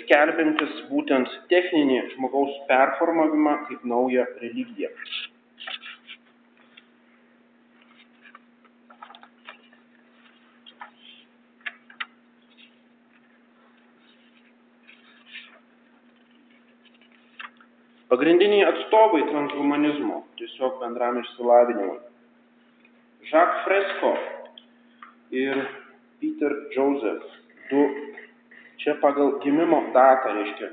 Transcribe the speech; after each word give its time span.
skelbiantis 0.00 0.80
būtent 0.88 1.30
techninį 1.50 2.00
žmogaus 2.14 2.54
performavimą 2.70 3.56
kaip 3.68 3.84
naują 3.88 4.24
religiją. 4.40 4.90
Pagrindiniai 18.14 18.62
atstovai 18.68 19.24
transhumanizmo, 19.26 20.20
tiesiog 20.38 20.76
bendram 20.78 21.16
išsilavinimui. 21.18 21.96
Jacques 23.26 23.64
Fresco 23.64 24.12
ir 25.34 25.58
Peter 26.20 26.54
Joseph, 26.76 27.24
du 27.72 27.82
čia 28.84 28.98
pagal 29.02 29.38
gimimo 29.44 29.80
datą, 29.96 30.34
reiškia, 30.36 30.70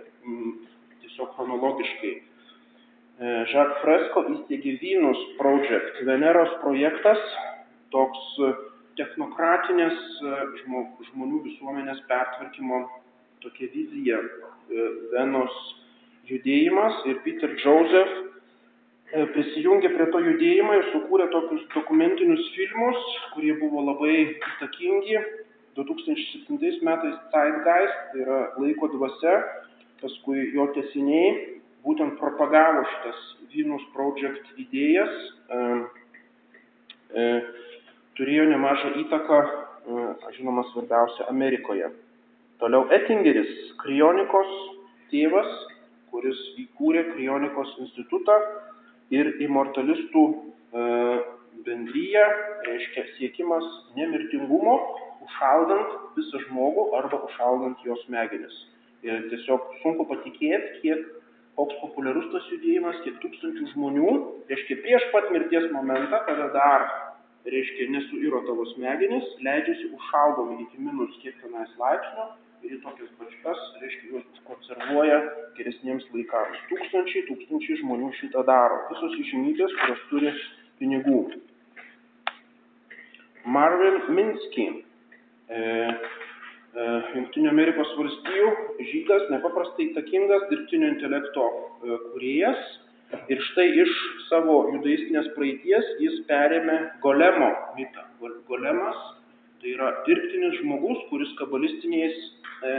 tiesiog 1.03 1.31
chronologiškai. 1.37 2.13
E, 2.17 3.31
Jacques 3.51 3.79
Fresco 3.83 4.25
įsteigė 4.35 4.75
Venus 4.83 5.23
Project, 5.39 6.03
Veneros 6.07 6.53
projektas, 6.65 7.23
toks 7.95 8.35
technokratinės 8.99 9.99
e, 10.21 10.33
žmonių 11.11 11.41
visuomenės 11.45 12.01
pertvarkymo 12.09 12.81
tokia 13.43 13.69
vizija 13.73 14.19
e, 14.21 14.89
Venos 15.13 15.55
judėjimas 16.29 17.01
ir 17.09 17.21
Peter 17.25 17.53
Joseph 17.63 18.11
e, 18.17 19.25
prisijungė 19.35 19.93
prie 19.95 20.09
to 20.13 20.21
judėjimo 20.27 20.77
ir 20.79 20.89
sukūrė 20.93 21.29
tokius 21.33 21.63
dokumentinius 21.75 22.51
filmus, 22.55 22.99
kurie 23.35 23.55
buvo 23.61 23.85
labai 23.91 24.17
įtakingi. 24.27 25.21
2007 25.75 26.83
metais 26.83 27.17
Zeitgeist, 27.31 27.97
tai 28.11 28.21
yra 28.25 28.39
laiko 28.59 28.89
dvasia, 28.91 29.35
paskui 30.01 30.49
jo 30.55 30.67
tesiniai, 30.75 31.59
būtent 31.85 32.17
propagavo 32.19 32.83
šitas 32.89 33.23
Venus 33.53 33.83
Project 33.95 34.51
idėjas, 34.61 35.17
e, 35.57 35.63
e, 37.15 37.25
turėjo 38.19 38.47
nemažą 38.51 38.93
įtaką, 39.05 39.41
e, 39.41 40.07
žinoma, 40.37 40.65
svarbiausia 40.71 41.27
Amerikoje. 41.31 41.91
Toliau 42.61 42.85
Ettingeris, 42.93 43.51
krionikos 43.81 44.49
tėvas, 45.11 45.49
kuris 46.11 46.39
įkūrė 46.61 47.05
Krionikos 47.13 47.71
institutą 47.81 48.35
ir 49.13 49.31
imortalistų 49.43 50.23
e, 50.31 50.83
bendryje, 51.65 52.25
reiškia 52.67 53.05
siekimas 53.15 53.65
nemirtingumo, 53.97 54.75
užšaldant 55.31 55.95
visą 56.17 56.43
žmogų 56.47 56.91
arba 56.99 57.23
užšaldant 57.27 57.81
jos 57.87 58.03
smegenis. 58.05 58.53
Ir 59.01 59.29
tiesiog 59.31 59.71
sunku 59.81 60.05
patikėti, 60.09 60.81
kiek 60.83 61.07
koks 61.57 61.77
populiarus 61.81 62.27
tas 62.33 62.45
judėjimas, 62.51 62.99
kiek 63.05 63.17
tūkstančių 63.23 63.71
žmonių, 63.73 64.11
reiškia 64.51 64.77
prieš 64.83 65.07
pat 65.13 65.31
mirties 65.33 65.67
momentą, 65.73 66.21
kada 66.27 66.47
dar, 66.53 66.85
reiškia, 67.47 67.89
nesuiro 67.95 68.43
tavo 68.45 68.67
smegenis, 68.75 69.25
leidžiasi 69.45 69.89
užšaldomi 69.97 70.61
iki 70.67 70.85
minus 70.85 71.17
kiek 71.23 71.37
tenais 71.41 71.73
laipsnio 71.81 72.29
ir 72.61 72.75
į 72.77 72.81
tokias 72.83 73.09
bačkas, 73.17 73.61
reiškia, 73.81 74.09
juos 74.13 74.25
užkonservuoja 74.35 75.19
geresniems 75.57 76.05
laikams. 76.13 76.59
Tūkstančiai, 76.69 77.25
tūkstančiai 77.31 77.79
žmonių 77.81 78.11
šitą 78.19 78.45
daro. 78.45 78.83
Visos 78.91 79.17
išimybės, 79.23 79.73
kurios 79.81 80.03
turi 80.11 80.33
pinigų. 80.77 81.23
Marvin 83.49 83.97
Minsky, 84.13 84.67
Junktinių 87.15 87.49
Amerikos 87.51 87.89
valstijų 87.97 88.51
žydas, 88.91 89.25
nepaprastai 89.33 89.89
įtakingas 89.89 90.45
dirbtinio 90.51 90.91
intelekto 90.93 91.47
e, 91.47 91.97
kuriejas. 92.13 92.61
Ir 93.27 93.41
štai 93.49 93.65
iš 93.83 93.95
savo 94.29 94.61
judaistinės 94.71 95.33
praeities 95.35 95.89
jis 95.99 96.21
perėmė 96.29 96.77
golemo 97.03 97.49
mitą. 97.75 98.05
Golemas 98.47 99.01
tai 99.59 99.73
yra 99.75 99.89
dirbtinis 100.07 100.55
žmogus, 100.61 101.03
kuris 101.09 101.33
E, 102.61 102.73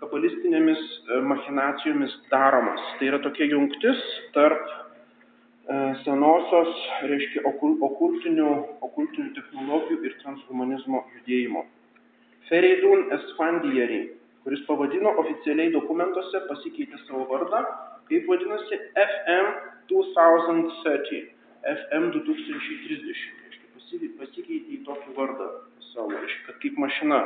kabalistinėmis 0.00 0.78
e, 0.80 1.18
machinacijomis 1.26 2.12
daromas. 2.30 2.82
Tai 2.98 3.08
yra 3.10 3.18
tokia 3.24 3.48
jungtis 3.50 3.98
tarp 4.36 4.62
e, 4.70 5.78
senosios, 6.04 6.70
reiškia, 7.10 7.42
okultinių, 7.50 8.48
okultinių 8.86 9.34
technologijų 9.38 10.00
ir 10.06 10.16
transhumanizmo 10.22 11.02
judėjimo. 11.18 11.66
Fereidun 12.50 13.12
Esfandieri, 13.14 14.00
kuris 14.42 14.62
pavadino 14.66 15.12
oficialiai 15.22 15.70
dokumentuose, 15.70 16.40
pasikeitė 16.48 16.98
savo 17.04 17.26
vardą, 17.30 17.60
kaip 18.10 18.26
vadinasi 18.26 18.78
FM 18.98 19.52
2030, 19.92 21.28
FM 21.74 22.08
2030, 22.16 23.20
reiškia, 23.44 24.10
pasikeitė 24.18 24.74
į 24.74 24.80
tokį 24.88 25.14
vardą 25.18 25.46
savo, 25.92 26.10
reiškia, 26.16 26.42
kad 26.48 26.58
kaip 26.64 26.80
mašina 26.82 27.20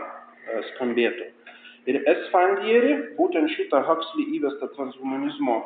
skambėtų. 0.75 1.31
Ir 1.89 2.01
Esfandieri, 2.09 2.95
būtent 3.17 3.49
šitą 3.57 3.81
Huxley 3.89 4.29
įvestą 4.39 4.69
transhumanizmo 4.77 5.63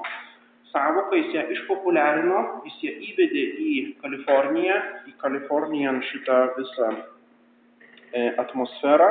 savoką, 0.72 1.18
jis 1.18 1.34
ją 1.34 1.44
išpopuliarino, 1.54 2.44
jis 2.66 2.78
ją 2.86 2.94
įvedė 3.10 3.44
į 3.62 3.74
Kaliforniją, 4.02 4.78
į 5.10 5.16
Kalifornijan 5.22 6.00
šitą 6.12 6.38
visą 6.58 6.91
e, 6.94 8.24
atmosferą, 8.42 9.10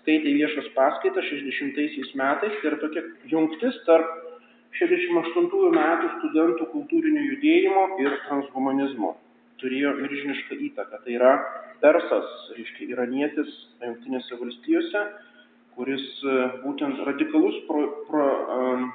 skaitė 0.00 0.32
viešas 0.36 0.70
paskaitas 0.76 1.28
60 1.30 2.16
metais, 2.18 2.56
tai 2.60 2.70
yra 2.70 2.80
tokia 2.82 3.04
jungtis 3.30 3.76
tarp 3.88 4.08
68 4.78 5.76
metų 5.76 6.10
studentų 6.18 6.66
kultūrinio 6.72 7.22
judėjimo 7.30 7.86
ir 8.04 8.18
transhumanizmo. 8.26 9.14
Turėjo 9.60 9.94
milžinišką 9.96 10.58
įtaką. 10.68 11.00
Tai 11.04 11.14
yra 11.16 11.32
Persas, 11.80 12.28
reiškia, 12.56 12.88
iranietis 12.92 13.48
Junktinėse 13.84 14.36
valstijose, 14.40 15.02
kuris 15.76 16.04
e, 16.24 16.36
būtent 16.62 17.02
radikalus 17.04 17.58
pro, 17.68 17.82
pro, 18.08 18.28
um, 18.56 18.86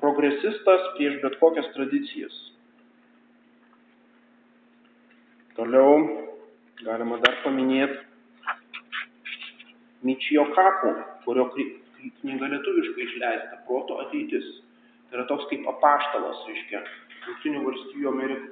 progresistas 0.00 0.86
prieš 0.96 1.18
bet 1.24 1.36
kokias 1.40 1.68
tradicijas. 1.74 2.38
Toliau 5.58 5.98
galima 6.80 7.20
dar 7.24 7.36
paminėti 7.44 8.07
Mičijo 10.06 10.46
Kaku, 10.54 10.94
kurio 11.24 11.48
knyga 11.54 12.48
lietuviškai 12.54 13.04
išleista, 13.08 13.60
proto 13.66 13.98
ateitis. 14.04 14.46
Tai 15.08 15.18
yra 15.18 15.28
toks 15.30 15.48
kaip 15.50 15.66
apaštalas, 15.72 16.42
reiškia, 16.46 16.82
Junktinių 17.28 18.08
Amerik, 18.08 18.44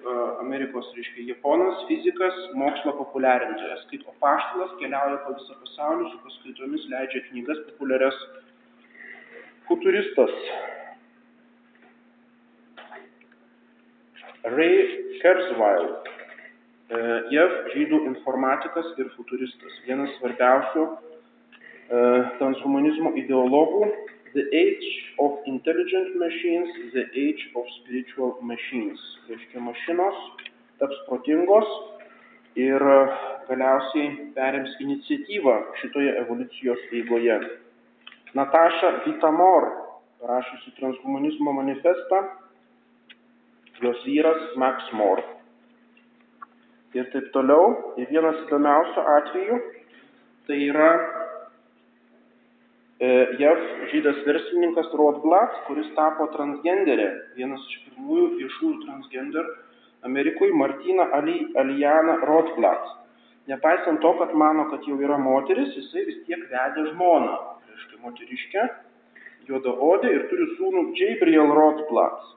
Amerikos, 0.42 0.88
reiškia, 0.96 1.24
Japonas, 1.30 1.84
fizikas, 1.88 2.36
mokslo 2.60 2.92
populiarintojas. 2.98 3.86
Kaip 3.92 4.04
apaštalas 4.12 4.74
keliauja 4.80 5.20
po 5.24 5.36
visą 5.38 5.56
pasaulį, 5.62 6.10
su 6.10 6.18
paskaitomis 6.24 6.84
leidžia 6.92 7.22
knygas 7.30 7.62
populiarias. 7.70 8.18
Futuristas. 9.68 10.34
Ray 14.56 14.76
Kurzweil. 15.22 15.88
E, 16.86 16.98
JAV 17.34 17.54
žydų 17.72 18.02
informatikas 18.12 18.92
ir 19.00 19.08
futuristas. 19.16 19.80
Vienas 19.88 20.12
svarbiausių 20.20 20.84
transhumanizmo 22.38 23.14
ideologų 23.20 23.86
The 24.36 24.44
age 24.52 24.88
of 25.18 25.32
intelligent 25.46 26.14
machines, 26.16 26.68
the 26.92 27.04
age 27.16 27.42
of 27.56 27.64
spiritual 27.80 28.36
machines. 28.42 29.00
Reiškia, 29.30 29.62
mašinos 29.64 30.18
taps 30.76 30.98
protingos 31.08 31.70
ir 32.60 32.84
galiausiai 33.48 34.10
perims 34.36 34.76
iniciatyvą 34.84 35.56
šitoje 35.80 36.12
evoliucijos 36.20 36.84
eigoje. 36.98 37.38
Nataša 38.36 38.92
Vitamor, 39.06 39.70
parašysi 40.20 40.76
transhumanizmo 40.82 41.56
manifestą, 41.62 42.22
jos 43.80 44.04
vyras 44.04 44.50
Max 44.60 44.92
Moore. 44.92 45.24
Ir 46.92 47.08
taip 47.14 47.32
toliau. 47.32 47.94
Ir 47.96 48.12
vienas 48.12 48.44
įdomiausių 48.44 49.06
atvejų 49.20 49.62
tai 50.44 50.60
yra 50.68 50.90
E, 50.98 51.25
JAV 52.96 53.58
žydas 53.92 54.22
verslininkas 54.24 54.86
Rothblatt, 54.96 55.58
kuris 55.66 55.88
tapo 55.92 56.30
transgenderė, 56.32 57.10
vienas 57.36 57.60
iš 57.68 57.82
pirmųjų 57.90 58.28
viešųjų 58.38 58.76
transgender 58.86 59.50
Amerikoje, 60.08 60.54
Martina 60.56 61.10
Ali, 61.12 61.42
Alijana 61.60 62.16
Rothblatt. 62.24 62.94
Nepaisant 63.52 64.00
to, 64.00 64.14
kad 64.16 64.32
mano, 64.32 64.70
kad 64.72 64.88
jau 64.88 64.96
yra 64.96 65.20
moteris, 65.20 65.76
jisai 65.76 66.06
vis 66.08 66.24
tiek 66.24 66.48
vedė 66.48 66.88
žmoną, 66.94 67.36
reiškia 67.68 68.00
moteriškę, 68.00 68.66
juodaodė 69.50 70.16
ir 70.16 70.28
turi 70.32 70.50
sūnų 70.56 70.88
Gabriel 70.96 71.52
Rothblatt. 71.52 72.32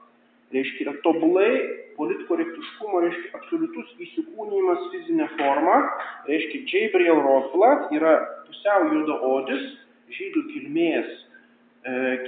Reiškia, 0.52 0.90
yra 0.90 0.98
tobulai 1.00 1.50
politkorektiškumo, 1.96 3.00
reiškia, 3.06 3.32
absoliutus 3.40 3.96
įsikūnymas 3.96 4.90
fizinė 4.92 5.32
forma, 5.40 5.84
reiškia, 6.28 6.66
Gabriel 6.68 7.24
Rothblatt 7.24 7.94
yra 7.96 8.18
pusiau 8.44 8.90
juodaodis, 8.92 9.70
žydų 10.16 10.46
kilmės 10.52 11.10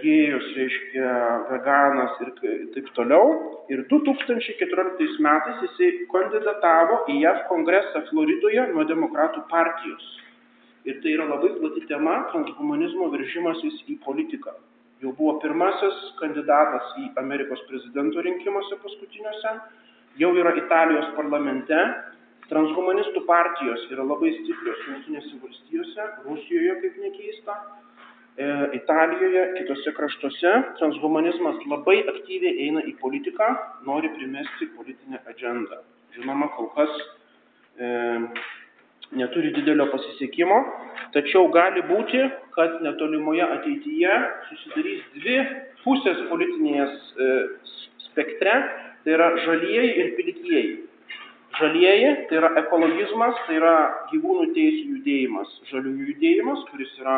gėjus, 0.01 0.47
reiškia 0.57 1.09
veganas 1.51 2.17
ir 2.25 2.31
taip 2.73 2.89
toliau. 2.97 3.35
Ir 3.69 3.85
2014 3.91 5.21
metais 5.21 5.61
jisai 5.67 6.07
kandidatavo 6.13 7.03
į 7.13 7.21
JAV 7.21 7.45
kongresą 7.51 8.05
Floridoje 8.09 8.67
nuo 8.73 8.85
demokratų 8.89 9.45
partijos. 9.51 10.03
Ir 10.89 10.99
tai 11.03 11.13
yra 11.15 11.29
labai 11.29 11.53
plati 11.61 11.85
tema- 11.87 12.25
transhumanizmo 12.33 13.11
veržimasis 13.13 13.85
į 13.89 14.01
politiką. 14.05 14.57
Jau 15.03 15.13
buvo 15.13 15.39
pirmasis 15.43 16.17
kandidatas 16.19 16.97
į 16.99 17.13
Amerikos 17.19 17.61
prezidento 17.69 18.23
rinkimuose 18.23 18.77
paskutiniuose, 18.83 19.61
jau 20.17 20.35
yra 20.35 20.57
Italijos 20.57 21.15
parlamente, 21.15 21.79
transhumanistų 22.53 23.25
partijos 23.29 23.89
yra 23.91 24.05
labai 24.07 24.35
stiprios 24.39 24.85
Junktinėse 24.89 25.39
valstijose, 25.41 26.09
Rusijoje 26.29 26.77
kaip 26.85 27.01
nekeista, 27.07 27.57
E, 28.37 28.45
Italijoje, 28.73 29.43
kitose 29.59 29.93
kraštuose 29.93 30.53
transhumanizmas 30.79 31.59
labai 31.69 31.99
aktyviai 32.09 32.65
eina 32.65 32.81
į 32.89 32.95
politiką, 33.01 33.49
nori 33.85 34.09
primesti 34.15 34.71
politinę 34.73 35.21
agendą. 35.29 35.83
Žinoma, 36.17 36.49
kol 36.57 36.71
kas 36.73 36.95
e, 37.77 37.91
neturi 39.21 39.53
didelio 39.53 39.85
pasisekimo, 39.93 40.63
tačiau 41.13 41.51
gali 41.53 41.85
būti, 41.91 42.23
kad 42.57 42.81
netolimoje 42.87 43.45
ateityje 43.59 44.17
susidarys 44.49 45.05
dvi 45.19 45.37
pusės 45.85 46.25
politinės 46.33 46.97
e, 47.13 47.31
spektre, 48.07 48.57
tai 49.05 49.19
yra 49.19 49.29
žalieji 49.45 49.93
ir 49.93 50.17
pilkieji. 50.17 50.73
Žalieji 51.59 52.11
tai 52.29 52.39
yra 52.41 52.51
ekologizmas, 52.63 53.37
tai 53.47 53.59
yra 53.59 53.77
gyvūnų 54.13 54.53
teisų 54.57 54.85
judėjimas, 54.97 55.51
žaliųjų 55.69 56.07
judėjimas, 56.13 56.63
kuris 56.71 56.93
yra 57.03 57.17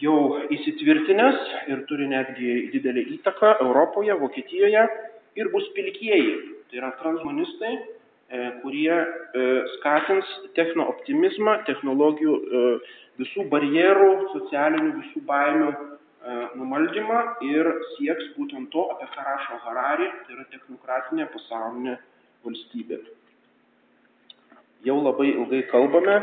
jau 0.00 0.18
įsitvirtinęs 0.54 1.40
ir 1.72 1.82
turi 1.90 2.06
netgi 2.08 2.54
didelę 2.72 3.02
įtaką 3.18 3.56
Europoje, 3.64 4.14
Vokietijoje 4.20 4.84
ir 5.36 5.50
bus 5.52 5.66
pilkieji. 5.76 6.36
Tai 6.70 6.80
yra 6.80 6.92
transhumanistai, 7.00 7.72
e, 7.76 8.46
kurie 8.62 8.94
e, 8.96 9.42
skatins 9.74 10.30
technooptimizmą, 10.56 11.58
technologijų 11.68 12.36
e, 12.38 12.62
visų 13.20 13.44
barjerų, 13.52 14.12
socialinių 14.36 14.94
visų 15.02 15.26
baimių 15.28 15.72
numaldymą 16.54 17.16
ir 17.42 17.66
sieks 17.96 18.28
būtent 18.36 18.68
to, 18.70 18.84
apie 18.94 19.08
ką 19.10 19.24
rašo 19.26 19.56
Harari, 19.64 20.06
tai 20.22 20.36
yra 20.36 20.44
technokratinė 20.52 21.26
pasaulinė 21.32 21.96
valstybė. 22.46 23.00
Jau 24.86 24.96
labai 24.98 25.28
ilgai 25.32 25.62
kalbame, 25.70 26.16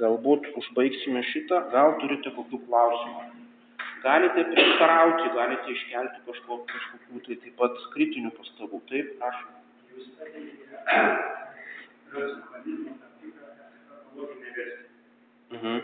galbūt 0.00 0.46
užbaigsime 0.60 1.22
šitą, 1.32 1.66
gal 1.72 1.96
turite 2.00 2.32
kokių 2.36 2.62
klausimų. 2.68 3.26
Galite 4.04 4.44
prieštarauti, 4.52 5.30
galite 5.34 5.72
iškelti 5.72 6.22
kažko, 6.28 6.60
kažkokių 6.70 7.22
tai 7.26 7.36
taip 7.42 7.54
pat 7.60 7.78
kritinių 7.94 8.30
pastabų. 8.36 8.80
Taip, 8.90 9.12
prašom. 9.20 9.52
Jūs 9.96 10.06
mhm. 15.50 15.80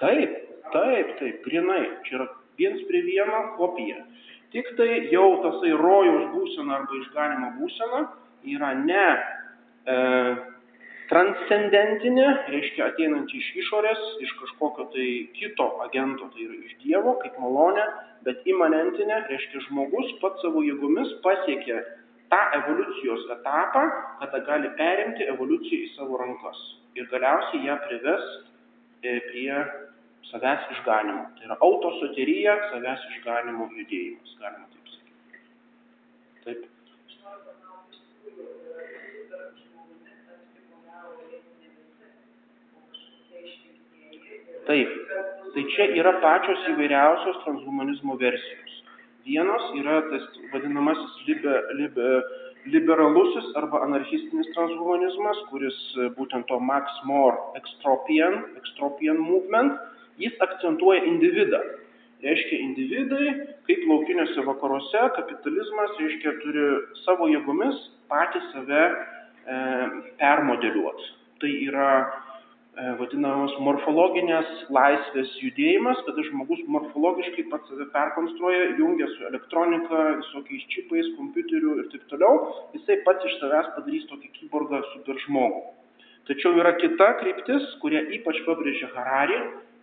Taip, 0.00 0.36
taip, 0.72 1.10
taip, 1.20 1.42
grinai. 1.44 1.82
Čia 2.06 2.16
yra 2.18 2.26
viens 2.60 2.80
prie 2.88 3.02
vieno 3.04 3.42
kopija. 3.58 4.00
Tik 4.50 4.72
tai 4.78 4.88
jau 5.12 5.28
tasai 5.44 5.70
rojaus 5.78 6.30
būsena 6.34 6.80
arba 6.80 6.96
išganimo 6.98 7.50
būsena 7.60 8.00
yra 8.50 8.72
ne 8.78 9.04
e, 9.14 9.98
transcendentinė, 11.10 12.26
reiškia 12.50 12.88
ateinanti 12.90 13.38
iš 13.38 13.48
išorės, 13.62 14.02
iš 14.26 14.32
kažkokio 14.40 14.88
tai 14.94 15.06
kito 15.36 15.66
agento, 15.84 16.28
tai 16.34 16.46
yra 16.48 16.58
iš 16.66 16.76
Dievo, 16.82 17.16
kaip 17.22 17.38
malonė, 17.42 17.86
bet 18.26 18.46
imanentinė, 18.50 19.24
reiškia 19.30 19.64
žmogus 19.68 20.12
pats 20.22 20.42
savo 20.44 20.62
jėgomis 20.66 21.14
pasiekia 21.24 21.80
tą 22.30 22.40
evoliucijos 22.60 23.26
etapą, 23.34 23.84
kada 24.20 24.42
gali 24.46 24.70
perimti 24.78 25.26
evoliuciją 25.32 25.86
į 25.86 25.92
savo 25.96 26.20
rankas. 26.20 26.58
Ir 26.98 27.06
galiausiai 27.10 27.66
ją 27.66 27.78
prives 27.86 28.26
e, 29.02 29.18
prie 29.30 29.54
savęs 30.28 30.66
išganimo. 30.76 31.24
Tai 31.36 31.48
yra 31.48 31.56
autosoterija, 31.66 32.56
savęs 32.72 33.06
išganimo 33.14 33.70
judėjimas, 33.78 34.36
galima 34.42 34.66
taip 34.74 34.92
sakyti. 34.94 35.40
Taip. 36.44 36.68
Taip, 44.70 44.90
tai 45.54 45.62
čia 45.74 45.86
yra 45.98 46.12
pačios 46.22 46.66
įvairiausios 46.74 47.40
transhumanizmo 47.46 48.14
versijos. 48.20 48.76
Vienos 49.26 49.64
yra 49.80 49.96
tas 50.10 50.26
vadinamasis 50.52 51.16
libe, 51.26 51.54
libe, 51.78 52.10
liberalusis 52.70 53.50
arba 53.58 53.80
anarchistinis 53.86 54.50
transhumanizmas, 54.54 55.40
kuris 55.50 55.78
būtent 56.16 56.46
to 56.48 56.60
Max 56.60 56.92
More 57.08 57.36
extropian, 57.58 58.44
extropian 58.60 59.18
movement, 59.18 59.74
jis 60.20 60.36
akcentuoja 60.46 61.04
individą. 61.08 61.60
Reiškia, 62.20 62.58
individai, 62.66 63.34
kaip 63.68 63.84
laukiniuose 63.88 64.44
vakaruose, 64.44 65.04
kapitalizmas, 65.16 65.94
reiškia, 66.00 66.34
turi 66.42 66.66
savo 67.06 67.30
jėgomis 67.32 67.78
patys 68.12 68.50
save 68.52 68.82
e, 68.84 69.60
permodeliuoti. 70.20 71.14
Tai 71.40 71.52
yra 71.64 71.92
E, 72.80 72.82
vadinamos 73.00 73.52
morfologinės 73.66 74.50
laisvės 74.72 75.32
judėjimas, 75.42 75.98
kada 76.06 76.22
žmogus 76.28 76.60
morfologiškai 76.70 77.48
pats 77.50 77.66
save 77.72 77.88
perkonstruoja, 77.92 78.68
jungia 78.78 79.08
su 79.10 79.26
elektronika, 79.26 80.04
visokiais 80.20 80.68
čipais, 80.70 81.08
kompiuteriu 81.18 81.74
ir 81.82 81.88
taip 81.90 82.04
toliau, 82.12 82.38
jisai 82.76 83.00
pats 83.08 83.26
iš 83.26 83.34
savęs 83.40 83.72
padarys 83.74 84.06
tokį 84.12 84.30
kyborgą 84.38 84.80
super 84.92 85.18
žmogų. 85.26 85.60
Tačiau 86.30 86.54
yra 86.62 86.76
kita 86.78 87.10
kryptis, 87.18 87.66
kurie 87.82 88.04
ypač 88.20 88.38
pabrėžia 88.46 88.92
Harari, 88.94 89.40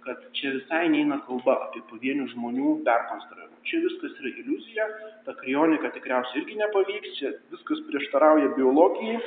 kad 0.08 0.24
čia 0.40 0.56
visai 0.56 0.88
neina 0.94 1.20
kalba 1.28 1.60
apie 1.68 1.84
pavienių 1.92 2.30
žmonių 2.34 2.78
perkonstravimą. 2.88 3.60
Čia 3.68 3.84
viskas 3.84 4.16
yra 4.22 4.32
iliuzija, 4.42 4.88
ta 5.28 5.36
krionika 5.42 5.92
tikriausiai 5.96 6.42
irgi 6.42 6.58
nepavyks, 6.64 7.18
čia 7.20 7.34
viskas 7.52 7.84
prieštarauja 7.90 8.56
biologijai, 8.56 9.20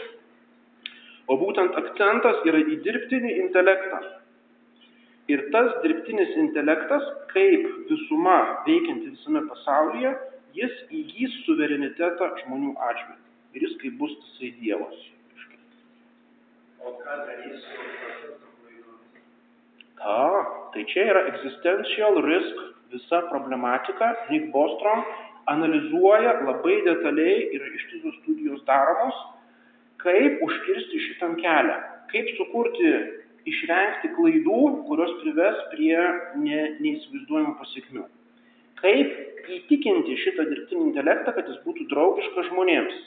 O 1.30 1.36
būtent 1.38 1.76
akcentas 1.78 2.40
yra 2.50 2.58
į 2.72 2.80
dirbtinį 2.82 3.36
intelektą. 3.44 4.00
Ir 5.30 5.44
tas 5.54 5.76
dirbtinis 5.84 6.32
intelektas, 6.42 7.06
kaip 7.30 7.68
visuma 7.90 8.38
veikianti 8.66 9.12
visame 9.12 9.44
pasaulyje, 9.52 10.16
jis 10.58 10.74
įgys 11.02 11.38
suverenitetą 11.46 12.32
žmonių 12.42 12.74
atžvilgiu. 12.88 13.30
Ir 13.54 13.68
jis 13.68 13.78
kaip 13.84 13.98
bus 14.02 14.18
tasai 14.24 14.54
Dievas. 14.58 15.08
O 16.82 16.96
ką 16.98 17.22
darys 17.28 18.49
Ta, 20.00 20.20
tai 20.72 20.84
čia 20.88 21.08
yra 21.12 21.26
existential 21.32 22.22
risk 22.24 22.62
visa 22.92 23.20
problematika. 23.28 24.14
Nick 24.30 24.48
Bostrom 24.54 25.04
analizuoja 25.52 26.38
labai 26.46 26.80
detaliai 26.86 27.50
ir 27.56 27.68
ištisos 27.76 28.16
studijos 28.22 28.64
daromos 28.68 29.18
kaip 30.02 30.40
užkirsti 30.44 31.00
šitam 31.06 31.36
kelią, 31.40 31.76
kaip 32.12 32.30
sukurti, 32.38 32.92
išvengti 33.50 34.12
klaidų, 34.16 34.60
kurios 34.88 35.12
prives 35.22 35.60
prie 35.72 35.96
ne, 36.40 36.60
neįsivaizduojamų 36.80 37.54
pasiekmių. 37.60 38.04
Kaip 38.80 39.50
įtikinti 39.56 40.16
šitą 40.24 40.46
dirbtinį 40.48 40.90
intelektą, 40.90 41.34
kad 41.36 41.48
jis 41.48 41.60
būtų 41.64 41.88
draugiškas 41.92 42.50
žmonėms. 42.50 42.98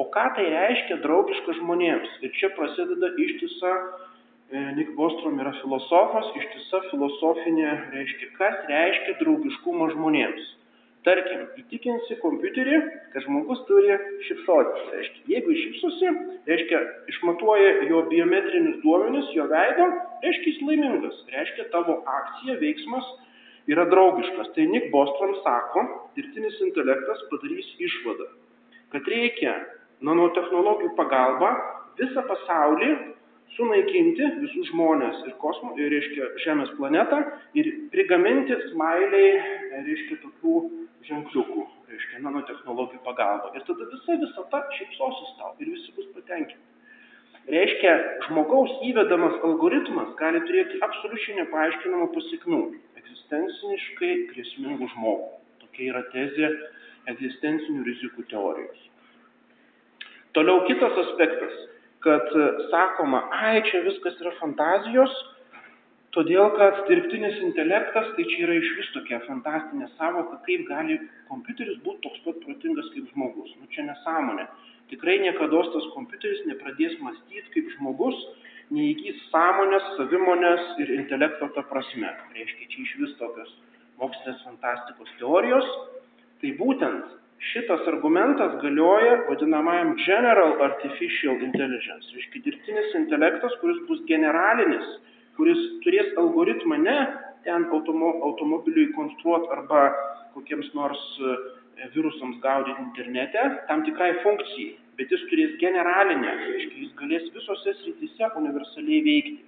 O 0.00 0.06
ką 0.14 0.24
tai 0.36 0.46
reiškia 0.50 0.98
draugiškas 1.04 1.58
žmonėms? 1.60 2.18
Ir 2.26 2.32
čia 2.38 2.50
prasideda 2.56 3.12
ištisa, 3.22 3.72
e, 4.52 4.64
Nick 4.76 4.94
Bostrom 4.96 5.40
yra 5.42 5.52
filosofas, 5.60 6.28
ištisa 6.38 6.82
filosofinė 6.90 7.70
reiškia, 7.94 8.28
kas 8.38 8.66
reiškia 8.70 9.16
draugiškumą 9.22 9.88
žmonėms. 9.94 10.50
Tarkim, 11.02 11.40
įtikinsi 11.58 12.14
kompiuterį, 12.20 12.76
kad 13.10 13.24
žmogus 13.24 13.64
turi 13.66 13.96
šipsotis. 14.28 14.84
Reiškia, 14.94 15.22
jeigu 15.32 15.56
šipsosi, 15.58 16.12
reiškia, 16.46 16.82
išmatuoja 17.10 17.72
jo 17.90 18.04
biometrinius 18.12 18.78
duomenis, 18.84 19.32
jo 19.34 19.48
veido, 19.50 19.88
reiškia, 20.22 20.52
jis 20.52 20.60
laimingas. 20.68 21.18
Reiškia, 21.32 21.66
tavo 21.74 21.98
akcija, 22.06 22.54
veiksmas 22.62 23.08
yra 23.72 23.88
draugiškas. 23.90 24.52
Tai 24.54 24.68
Nick 24.70 24.92
Bostrom 24.94 25.34
sako, 25.42 25.84
dirbtinis 26.14 26.60
intelektas 26.68 27.26
padarys 27.32 27.74
išvadą, 27.82 28.28
kad 28.94 29.10
reikia 29.10 29.56
nanotehnologijų 30.06 30.94
pagalba 30.98 31.50
visą 31.98 32.22
pasaulį 32.30 32.92
sunaikinti 33.56 34.28
visus 34.40 34.70
žmonės 34.70 35.24
ir 35.26 35.34
kosmosą, 35.42 35.78
ir 35.80 35.92
reiškia 35.92 36.28
Žemės 36.44 36.72
planetą 36.78 37.20
ir 37.58 37.68
prigaminti 37.92 38.56
smailiai, 38.70 39.32
reiškia 39.88 40.20
tokių 40.24 40.56
ženkliukų, 41.08 41.64
reiškia 41.90 42.22
nanotehnologijų 42.24 43.02
pagalba. 43.06 43.52
Ir 43.56 43.64
tada 43.68 43.88
visa 43.90 44.18
visata 44.22 44.62
šypsosis 44.78 45.34
tau 45.40 45.54
ir 45.60 45.72
visi 45.74 45.94
bus 45.96 46.08
patenkinti. 46.16 46.60
Reiškia, 47.50 47.92
žmogaus 48.28 48.70
įvedamas 48.86 49.40
algoritmas 49.42 50.12
gali 50.20 50.44
turėti 50.46 50.78
absoliučiai 50.86 51.40
nepaaiškinamų 51.40 52.06
pasiekmių 52.14 52.60
egzistenciniškai 53.00 54.12
grėsmingų 54.30 54.88
žmogų. 54.94 55.26
Tokia 55.64 55.88
yra 55.90 56.04
tezė 56.12 56.52
egzistencinių 57.10 57.82
rizikų 57.88 58.28
teorijos. 58.30 58.86
Toliau 60.38 60.62
kitas 60.68 60.94
aspektas, 61.02 61.56
kad 62.04 62.32
sakoma, 62.70 63.26
ai, 63.38 63.60
čia 63.68 63.84
viskas 63.86 64.18
yra 64.22 64.34
fantazijos, 64.40 65.14
Todėl, 66.12 66.50
kad 66.58 66.82
dirbtinis 66.90 67.38
intelektas, 67.40 68.10
tai 68.16 68.24
čia 68.28 68.42
yra 68.44 68.58
iš 68.58 68.68
vis 68.76 68.88
tokia 68.92 69.22
fantastinė 69.24 69.86
savoka, 69.94 70.42
kaip 70.44 70.66
gali 70.68 70.98
kompiuteris 71.30 71.78
būti 71.86 72.02
toks 72.04 72.20
pat 72.26 72.42
protingas 72.42 72.90
kaip 72.92 73.06
žmogus. 73.14 73.54
Nu 73.56 73.68
čia 73.72 73.86
nesąmonė. 73.86 74.44
Tikrai 74.92 75.14
niekada 75.22 75.62
tas 75.72 75.86
kompiuteris 75.94 76.42
nepradės 76.50 76.98
mąstyti 77.00 77.54
kaip 77.54 77.72
žmogus, 77.78 78.18
neįgys 78.76 79.24
sąmonės, 79.30 79.88
savimonės 79.96 80.68
ir 80.84 80.92
intelekto 80.98 81.48
ta 81.56 81.64
prasme. 81.72 82.12
Reiškia, 82.36 82.68
čia 82.74 82.84
iš 82.84 82.92
vis 83.00 83.16
tokios 83.22 83.56
mokslinės 84.02 84.44
fantastikos 84.44 85.16
teorijos. 85.16 85.72
Tai 86.44 86.52
būtent 86.60 87.08
šitas 87.50 87.86
argumentas 87.90 88.54
galioja 88.62 89.16
vadinamajam 89.28 89.96
General 90.06 90.60
Artificial 90.62 91.40
Intelligence. 91.42 92.12
Reiškia, 92.14 92.44
dirbtinis 92.44 92.94
intelektas, 93.00 93.56
kuris 93.60 93.80
bus 93.88 94.04
generalinis 94.06 94.86
kuris 95.36 95.60
turės 95.84 96.12
algoritmą 96.20 96.78
ne 96.82 96.98
ten 97.46 97.66
automo, 97.74 98.12
automobiliui 98.28 98.92
konstruoti 98.96 99.50
arba 99.56 99.88
kokiems 100.36 100.68
nors 100.76 101.00
e, 101.18 101.36
virusams 101.94 102.38
gaudyti 102.44 102.84
internete, 102.84 103.42
tam 103.68 103.82
tikrai 103.86 104.12
funkcijai, 104.22 104.76
bet 105.00 105.10
jis 105.12 105.24
turės 105.30 105.56
generalinę, 105.62 106.36
reiškia, 106.44 106.84
jis 106.84 106.92
galės 107.00 107.26
visose 107.34 107.74
srityse 107.80 108.30
universaliai 108.42 109.02
veikti. 109.08 109.40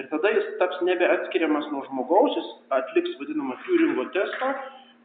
Ir 0.00 0.08
tada 0.08 0.30
jis 0.32 0.46
taps 0.60 0.80
nebeatskiriamas 0.88 1.68
nuo 1.72 1.82
žmogaus, 1.88 2.36
jis 2.38 2.52
atliks 2.76 3.16
vadinamą 3.20 3.58
Turingo 3.66 4.06
testą, 4.14 4.52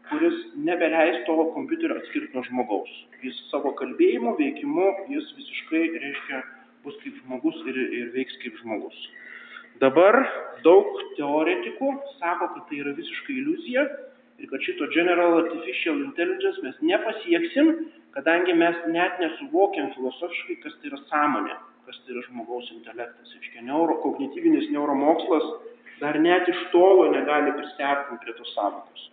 kuris 0.10 0.36
nebeleis 0.68 1.24
to 1.28 1.36
kompiuterio 1.54 1.98
atskirti 2.00 2.36
nuo 2.36 2.44
žmogaus. 2.48 2.92
Jis 3.24 3.38
savo 3.52 3.74
kalbėjimu, 3.80 4.36
veikimu, 4.40 4.88
jis 5.14 5.30
visiškai, 5.38 5.84
reiškia, 6.04 6.42
bus 6.86 6.98
kaip 7.04 7.16
žmogus 7.24 7.62
ir, 7.72 7.80
ir 8.00 8.12
veiks 8.16 8.38
kaip 8.44 8.60
žmogus. 8.64 8.98
Dabar 9.82 10.18
daug 10.66 10.88
teoretikų 11.18 11.92
sako, 12.18 12.50
kad 12.56 12.64
tai 12.70 12.82
yra 12.82 12.96
visiškai 12.98 13.36
iliuzija 13.42 13.86
ir 14.42 14.50
kad 14.50 14.64
šito 14.66 14.88
General 14.94 15.38
Artificial 15.42 16.00
Intelligence 16.02 16.64
mes 16.66 16.78
nepasieksim, 16.82 17.74
kadangi 18.16 18.56
mes 18.58 18.78
net 18.94 19.20
nesuvokiam 19.22 19.92
filosofiškai, 19.96 20.60
kas 20.64 20.78
tai 20.82 20.92
yra 20.92 21.02
sąmonė, 21.12 21.58
kas 21.86 22.00
tai 22.06 22.16
yra 22.16 22.26
žmogaus 22.30 22.72
intelektas. 22.74 23.36
Iškia, 23.42 23.66
neuro, 23.70 24.00
kognityvinis 24.06 24.72
neuromokslas 24.74 25.46
dar 26.02 26.18
net 26.22 26.50
iš 26.50 26.64
tolo 26.74 27.10
negali 27.14 27.54
prisertinti 27.58 28.24
prie 28.24 28.36
tos 28.38 28.54
savokos. 28.56 29.08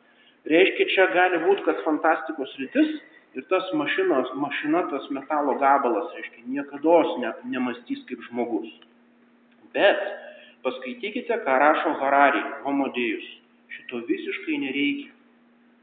Reiškia, 0.51 0.89
čia 0.93 1.07
gali 1.15 1.41
būti, 1.47 1.65
kad 1.65 1.81
fantastikos 1.87 2.53
rytis 2.61 2.99
ir 3.35 3.47
tas 3.51 3.71
mašinos, 3.75 4.29
mašina, 4.39 4.85
tas 4.91 5.07
metalo 5.15 5.57
gabalas, 5.63 6.13
reiškia, 6.19 6.45
niekada 6.47 6.99
ne, 7.23 7.33
nemastys 7.55 8.05
kaip 8.09 8.21
žmogus. 8.29 8.69
Bet 9.75 10.03
Paskaitykite, 10.65 11.37
ką 11.45 11.55
rašo 11.61 11.91
Harari, 12.01 12.41
homodėjus. 12.65 13.25
Šito 13.75 14.01
visiškai 14.09 14.57
nereikia. 14.63 15.11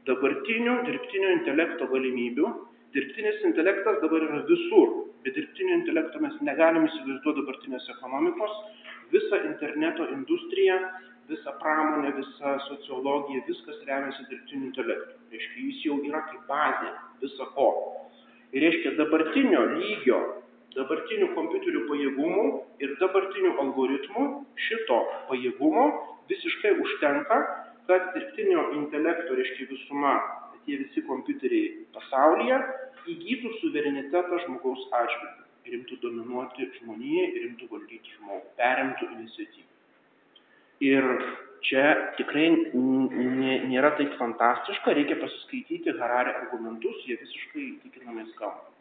Dabartinių 0.08 0.72
dirbtinio 0.88 1.28
intelekto 1.36 1.86
galimybių, 1.92 2.48
dirbtinis 2.96 3.44
intelektas 3.46 4.00
dabar 4.02 4.26
yra 4.26 4.40
visur. 4.48 4.96
Be 5.22 5.30
dirbtinio 5.36 5.76
intelekto 5.78 6.18
mes 6.24 6.34
negalim 6.48 6.88
įsivaizduoti 6.88 7.44
dabartinės 7.44 7.86
ekonomikos. 7.94 8.56
Visa 9.14 9.38
interneto 9.52 10.08
industrija, 10.16 10.80
visa 11.30 11.54
pramonė, 11.62 12.12
visa 12.18 12.58
sociologija, 12.68 13.44
viskas 13.48 13.80
remiasi 13.88 14.28
dirbtiniu 14.30 14.70
intelektu. 14.70 15.18
Reiškia, 15.32 15.66
jis 15.68 15.82
jau 15.86 15.98
yra 16.08 16.22
kaip 16.28 16.46
bazė 16.50 16.92
viso 17.22 17.48
ko. 17.56 17.68
Ir 18.52 18.66
reiškia, 18.66 18.96
dabartinio 19.00 19.64
lygio 19.76 20.20
dabartinių 20.76 21.28
kompiuterių 21.36 21.82
pajėgumų 21.88 22.44
ir 22.84 22.94
dabartinių 23.00 23.50
algoritmų 23.64 24.26
šito 24.66 25.00
pajėgumo 25.28 25.84
visiškai 26.30 26.72
užtenka, 26.84 27.40
kad 27.88 28.12
dirbtinio 28.14 28.68
intelekto, 28.78 29.36
reiškia 29.36 29.68
visuma, 29.72 30.14
tie 30.66 30.78
visi 30.80 31.02
kompiuteriai 31.08 31.72
pasaulyje 31.96 32.60
įgytų 33.12 33.52
suverenitetą 33.58 34.40
žmogaus 34.46 34.86
atžvilgiu 35.00 35.48
ir 35.66 35.78
imtų 35.80 35.98
dominuoti 36.04 36.70
žmonėje 36.78 37.26
ir 37.34 37.48
imtų 37.50 37.68
valdyti 37.72 38.16
žmogų, 38.16 38.46
perimtų 38.58 39.10
iniciatyvą. 39.16 39.71
Ir 40.82 41.06
čia 41.62 41.86
tikrai 42.18 42.48
nėra 42.74 43.92
taip 44.00 44.16
fantastiška, 44.18 44.96
reikia 44.98 45.20
pasiskaityti 45.22 45.94
Harari 46.00 46.34
argumentus, 46.40 47.04
jie 47.06 47.20
visiškai 47.20 47.66
įtikinamai 47.68 48.26
skamba 48.32 48.72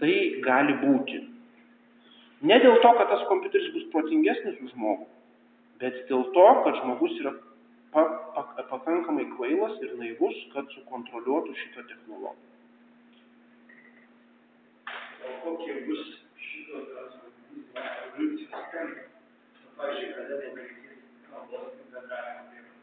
tai 0.00 0.40
gali 0.44 0.76
būti. 0.80 1.20
Ne 2.48 2.56
dėl 2.64 2.78
to, 2.80 2.90
kad 2.96 3.10
tas 3.12 3.26
kompiuteris 3.28 3.72
bus 3.74 3.88
protingesnis 3.92 4.60
už 4.64 4.72
žmogų, 4.72 5.06
bet 5.82 5.98
dėl 6.08 6.24
to, 6.36 6.46
kad 6.64 6.78
žmogus 6.80 7.18
yra 7.20 7.34
pa, 7.92 8.06
pa, 8.36 8.46
pakankamai 8.70 9.26
kvailas 9.34 9.76
ir 9.84 9.92
naivus, 10.00 10.38
kad 10.54 10.72
sukontroliuotų 10.76 11.56
šitą 11.64 11.84
technologiją. 11.90 12.48
O 15.20 15.36
kokie 15.44 15.76
bus 15.84 16.02
šito 16.46 16.80
evoliucijos 17.84 18.68
tempai? 18.72 19.06
Pavyzdžiui, 19.80 20.12
kada 20.16 20.40
pamatys 20.44 20.96
kalbos 21.30 21.72
bendravimo 21.94 22.42
priemonės? 22.50 22.78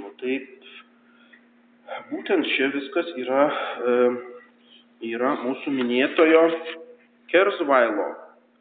Nu 0.00 0.10
taip, 0.22 0.68
būtent 2.10 2.50
čia 2.54 2.70
viskas 2.74 3.10
yra 3.18 3.48
yra 5.00 5.32
mūsų 5.40 5.72
minėtojo 5.72 6.42
Kerzvailo, 7.32 8.08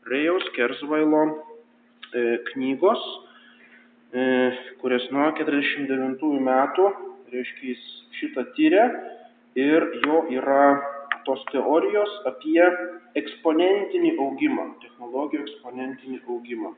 Rejaus 0.10 0.46
Kerzvailo 0.55 1.24
e, 1.29 2.38
knygos, 2.51 3.01
e, 4.13 4.24
kurias 4.81 5.08
nuo 5.12 5.27
49 5.38 6.39
metų, 6.46 6.86
reiškia, 7.34 7.74
jis 7.74 7.89
šitą 8.19 8.46
tyrė 8.55 8.86
ir 9.60 9.89
jo 10.05 10.24
yra 10.39 10.63
tos 11.27 11.41
teorijos 11.51 12.11
apie 12.29 12.61
eksponentinį 13.19 14.13
augimą, 14.25 14.69
technologijų 14.83 15.45
eksponentinį 15.47 16.21
augimą. 16.27 16.75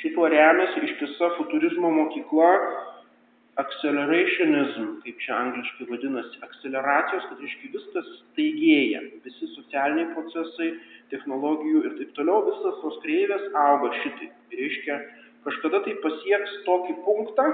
Šituo 0.00 0.30
remiasi 0.32 0.86
ištisa 0.86 1.34
futurizmo 1.36 1.90
mokykla 1.92 2.52
accelerationism, 3.60 4.86
kaip 5.04 5.18
čia 5.20 5.34
angliškai 5.36 5.86
vadinasi, 5.90 6.38
akceleracijos, 6.46 7.26
kad 7.28 7.42
reiškia 7.42 7.72
viskas 7.74 8.08
staigėja, 8.20 9.02
visi 9.26 9.48
socialiniai 9.56 10.08
procesai, 10.14 10.70
technologijų 11.12 11.82
ir 11.84 11.96
taip 11.98 12.14
toliau, 12.16 12.46
visas 12.48 12.78
tos 12.84 12.96
kreivės 13.04 13.48
auga 13.66 13.92
šitai. 14.00 14.30
Reiškia, 14.54 14.98
kažkada 15.46 15.82
tai 15.84 15.96
pasieks 16.04 16.56
tokį 16.68 16.96
punktą, 17.04 17.48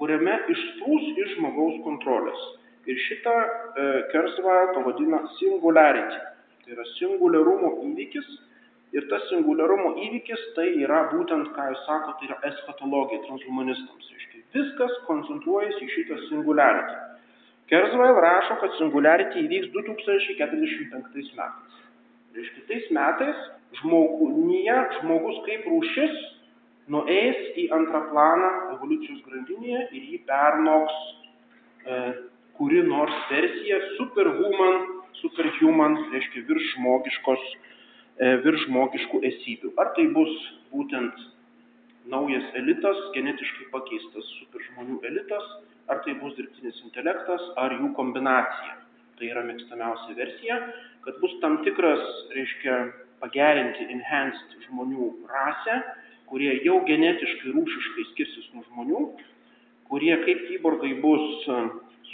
kuriame 0.00 0.36
išsprūs 0.52 1.08
iš 1.24 1.36
žmogaus 1.38 1.80
kontrolės. 1.86 2.44
Ir 2.88 3.00
šitą 3.06 3.34
e, 3.36 3.88
Kersvail 4.12 4.72
pavadina 4.76 5.20
singularity. 5.38 6.20
Tai 6.64 6.76
yra 6.76 6.86
singularumo 6.94 7.74
įvykis. 7.90 8.30
Ir 8.96 9.04
tas 9.10 9.26
singularumo 9.30 9.92
įvykis 10.06 10.46
tai 10.56 10.70
yra 10.80 11.04
būtent, 11.12 11.52
ką 11.54 11.68
jūs 11.70 11.84
sakote, 11.86 12.16
tai 12.18 12.30
yra 12.30 12.40
eschatologija 12.50 13.22
transhumanistams. 13.26 14.08
Reiškia, 14.14 14.42
Viskas 14.56 14.96
koncentruojasi 15.06 15.84
į 15.86 15.92
šitą 15.94 16.18
singularity. 16.28 16.96
Kersvail 17.70 18.18
rašo, 18.24 18.56
kad 18.64 18.74
singularity 18.80 19.44
įvyks 19.44 19.70
2045 19.76 21.36
metais. 21.38 21.78
Reiškia, 22.34 22.66
tais 22.66 22.90
metais 22.96 23.46
žmoguje, 23.78 24.76
žmogus 24.98 25.38
kaip 25.46 25.68
rūšis 25.70 26.18
nueis 26.90 27.38
į 27.60 27.68
antrą 27.76 28.02
planą 28.10 28.50
evoliucijos 28.74 29.22
grandinėje 29.26 29.86
ir 29.94 30.08
jį 30.14 30.20
pernoks 30.26 30.96
e, 31.86 31.98
kuri 32.60 32.82
nors 32.84 33.14
versija 33.30 33.78
superhuman, 33.96 34.82
superhuman, 35.16 35.94
reiškia 36.12 36.42
virš 36.44 36.66
žmogiškos, 36.74 37.46
e, 38.20 38.34
virš 38.44 38.66
žmogiškų 38.66 39.20
esybių. 39.30 39.72
Ar 39.80 39.94
tai 39.96 40.04
bus 40.12 40.34
būtent 40.68 41.22
naujas 42.12 42.44
elitas, 42.60 43.00
genetiškai 43.16 43.70
pakeistas 43.72 44.28
superžmonių 44.42 45.00
elitas, 45.08 45.48
ar 45.88 46.04
tai 46.04 46.18
bus 46.20 46.36
dirbtinis 46.36 46.84
intelektas, 46.84 47.48
ar 47.56 47.78
jų 47.80 47.94
kombinacija. 47.96 48.76
Tai 49.16 49.32
yra 49.32 49.48
mėgstamiausia 49.48 50.20
versija, 50.20 50.60
kad 51.08 51.16
bus 51.24 51.40
tam 51.40 51.62
tikras, 51.64 52.04
reiškia, 52.36 52.80
pagerinti, 53.24 53.88
enhanced 53.96 54.60
žmonių 54.68 55.14
rasę, 55.32 55.80
kurie 56.28 56.58
jau 56.64 56.82
genetiškai 56.84 57.56
rūšiškai 57.56 58.10
skirsis 58.12 58.52
nuo 58.52 58.68
žmonių, 58.68 59.06
kurie 59.88 60.12
kaip 60.28 60.44
kyborgai 60.48 60.98
bus 61.00 61.48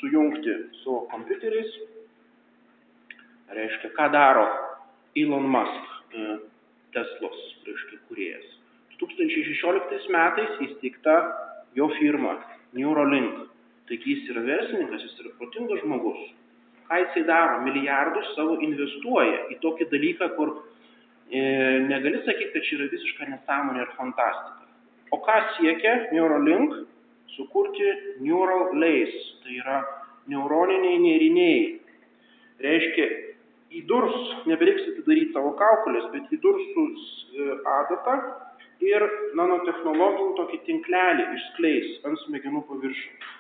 sujungti 0.01 0.57
su 0.83 1.03
kompiuteriais. 1.11 1.73
Reiškia, 3.57 3.91
ką 3.97 4.11
daro 4.13 4.47
Elon 5.17 5.47
Musk, 5.49 5.97
e, 6.13 6.39
Teslos, 6.93 7.43
reiškia, 7.67 7.99
kuriejas. 8.09 8.47
2016 9.01 10.09
metais 10.13 10.63
įsteigta 10.67 11.17
jo 11.77 11.89
firma 12.01 12.39
Neuralink. 12.77 13.45
Taigi 13.87 14.17
jis 14.17 14.31
yra 14.33 14.43
verslininkas, 14.43 15.05
jis 15.05 15.21
yra 15.23 15.35
protingas 15.39 15.83
žmogus. 15.85 16.23
Ką 16.89 16.99
jisai 17.03 17.25
daro? 17.29 17.61
Milijardus 17.67 18.33
savo 18.35 18.57
investuoja 18.63 19.47
į 19.55 19.59
tokį 19.63 19.89
dalyką, 19.93 20.31
kur 20.39 20.53
e, 21.31 21.41
negali 21.87 22.23
sakyti, 22.25 22.53
kad 22.55 22.67
čia 22.67 22.79
yra 22.81 22.91
visiška 22.93 23.31
nesąmonė 23.31 23.85
ir 23.85 23.95
fantastika. 23.99 24.67
O 25.15 25.21
ką 25.23 25.39
siekia 25.57 25.95
Neuralink? 26.15 26.86
Sukurti 27.35 27.89
neural 28.25 28.77
lace, 28.81 29.23
tai 29.43 29.59
yra 29.61 29.81
neuroniniai 30.31 31.01
nėriniai. 31.03 31.63
Reiškia, 32.65 33.07
įdurs, 33.83 34.17
nebereiks 34.49 34.87
atidaryti 34.93 35.35
savo 35.35 35.53
kaukulės, 35.59 36.07
bet 36.15 36.31
įdurs 36.39 36.69
su 36.73 36.87
e, 36.87 37.49
adata 37.77 38.15
ir 38.85 39.05
nanotehnologinį 39.37 40.37
tokį 40.39 40.63
tinklelį 40.69 41.27
išskleis 41.37 42.07
ant 42.09 42.23
smegenų 42.25 42.65
paviršiaus 42.71 43.35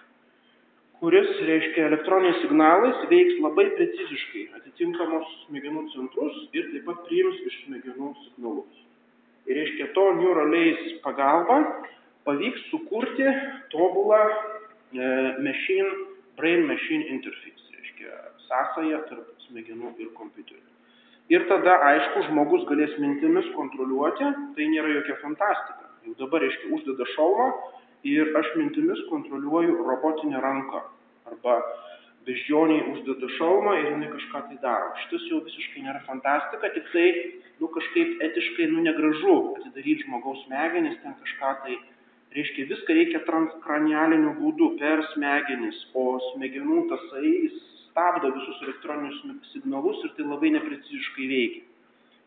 kuris, 1.01 1.29
reiškia, 1.49 1.87
elektroniniais 1.91 2.41
signalais 2.43 3.03
veiks 3.11 3.41
labai 3.45 3.67
preciziškai 3.77 4.47
atitinkamos 4.57 5.29
smegenų 5.45 5.85
centrus 5.93 6.39
ir 6.57 6.71
taip 6.73 6.87
pat 6.89 7.03
priims 7.09 7.43
iš 7.51 7.59
smegenų 7.67 8.13
signalus. 8.23 8.81
Ir, 9.47 9.59
reiškia, 9.61 9.91
to 9.97 10.07
neuraliais 10.21 10.97
pagalba 11.05 11.61
pavyks 12.27 12.69
sukurti 12.71 13.27
tobulą 13.73 14.21
e, 14.27 15.09
machine, 15.47 15.91
brain 16.37 16.67
machine 16.69 17.09
interface, 17.17 17.71
reiškia, 17.79 18.23
sąsąją 18.49 19.03
tarp 19.11 19.47
smegenų 19.47 19.95
ir 20.03 20.13
kompiuterių. 20.19 20.67
Ir 21.33 21.47
tada, 21.51 21.81
aišku, 21.89 22.27
žmogus 22.29 22.67
galės 22.69 22.93
mintimis 23.03 23.49
kontroliuoti, 23.57 24.29
tai 24.55 24.69
nėra 24.71 24.93
jokia 24.95 25.17
fantastika. 25.25 25.91
Jau 26.07 26.15
dabar, 26.21 26.45
reiškia, 26.45 26.71
uždeda 26.77 27.07
šaumą 27.17 27.49
ir 28.07 28.31
aš 28.39 28.53
mintimis 28.61 29.01
kontroliuoju 29.09 29.81
robotinę 29.89 30.39
ranką. 30.43 30.85
Arba 31.27 31.57
beždžioniai 32.27 32.85
uždeda 32.93 33.29
šalmą 33.39 33.75
ir 33.81 33.91
jinai 33.93 34.13
kažką 34.13 34.43
tai 34.49 34.59
daro. 34.63 34.93
Šitas 35.05 35.27
jau 35.31 35.41
visiškai 35.47 35.83
nėra 35.87 36.03
fantastika, 36.07 36.71
tik 36.75 36.89
tai, 36.93 37.07
nu, 37.61 37.71
kažkaip 37.75 38.23
etiškai, 38.29 38.71
nu, 38.73 38.83
negražu 38.87 39.37
atidaryti 39.59 40.07
žmogaus 40.07 40.43
smegenis, 40.47 40.99
ten 41.03 41.15
kažką 41.23 41.53
tai, 41.65 41.79
reiškia, 42.37 42.67
viską 42.71 42.97
reikia 42.99 43.23
transkranialiniu 43.27 44.35
būdu, 44.41 44.75
per 44.81 45.03
smegenis, 45.15 45.79
o 45.97 46.19
smegenų 46.33 46.85
tasai, 46.91 47.33
stabdo 47.89 48.33
visus 48.35 48.61
elektroninius 48.67 49.49
signalus 49.55 50.03
ir 50.05 50.13
tai 50.19 50.29
labai 50.29 50.53
nepreciziškai 50.59 51.29
veikia. 51.33 51.65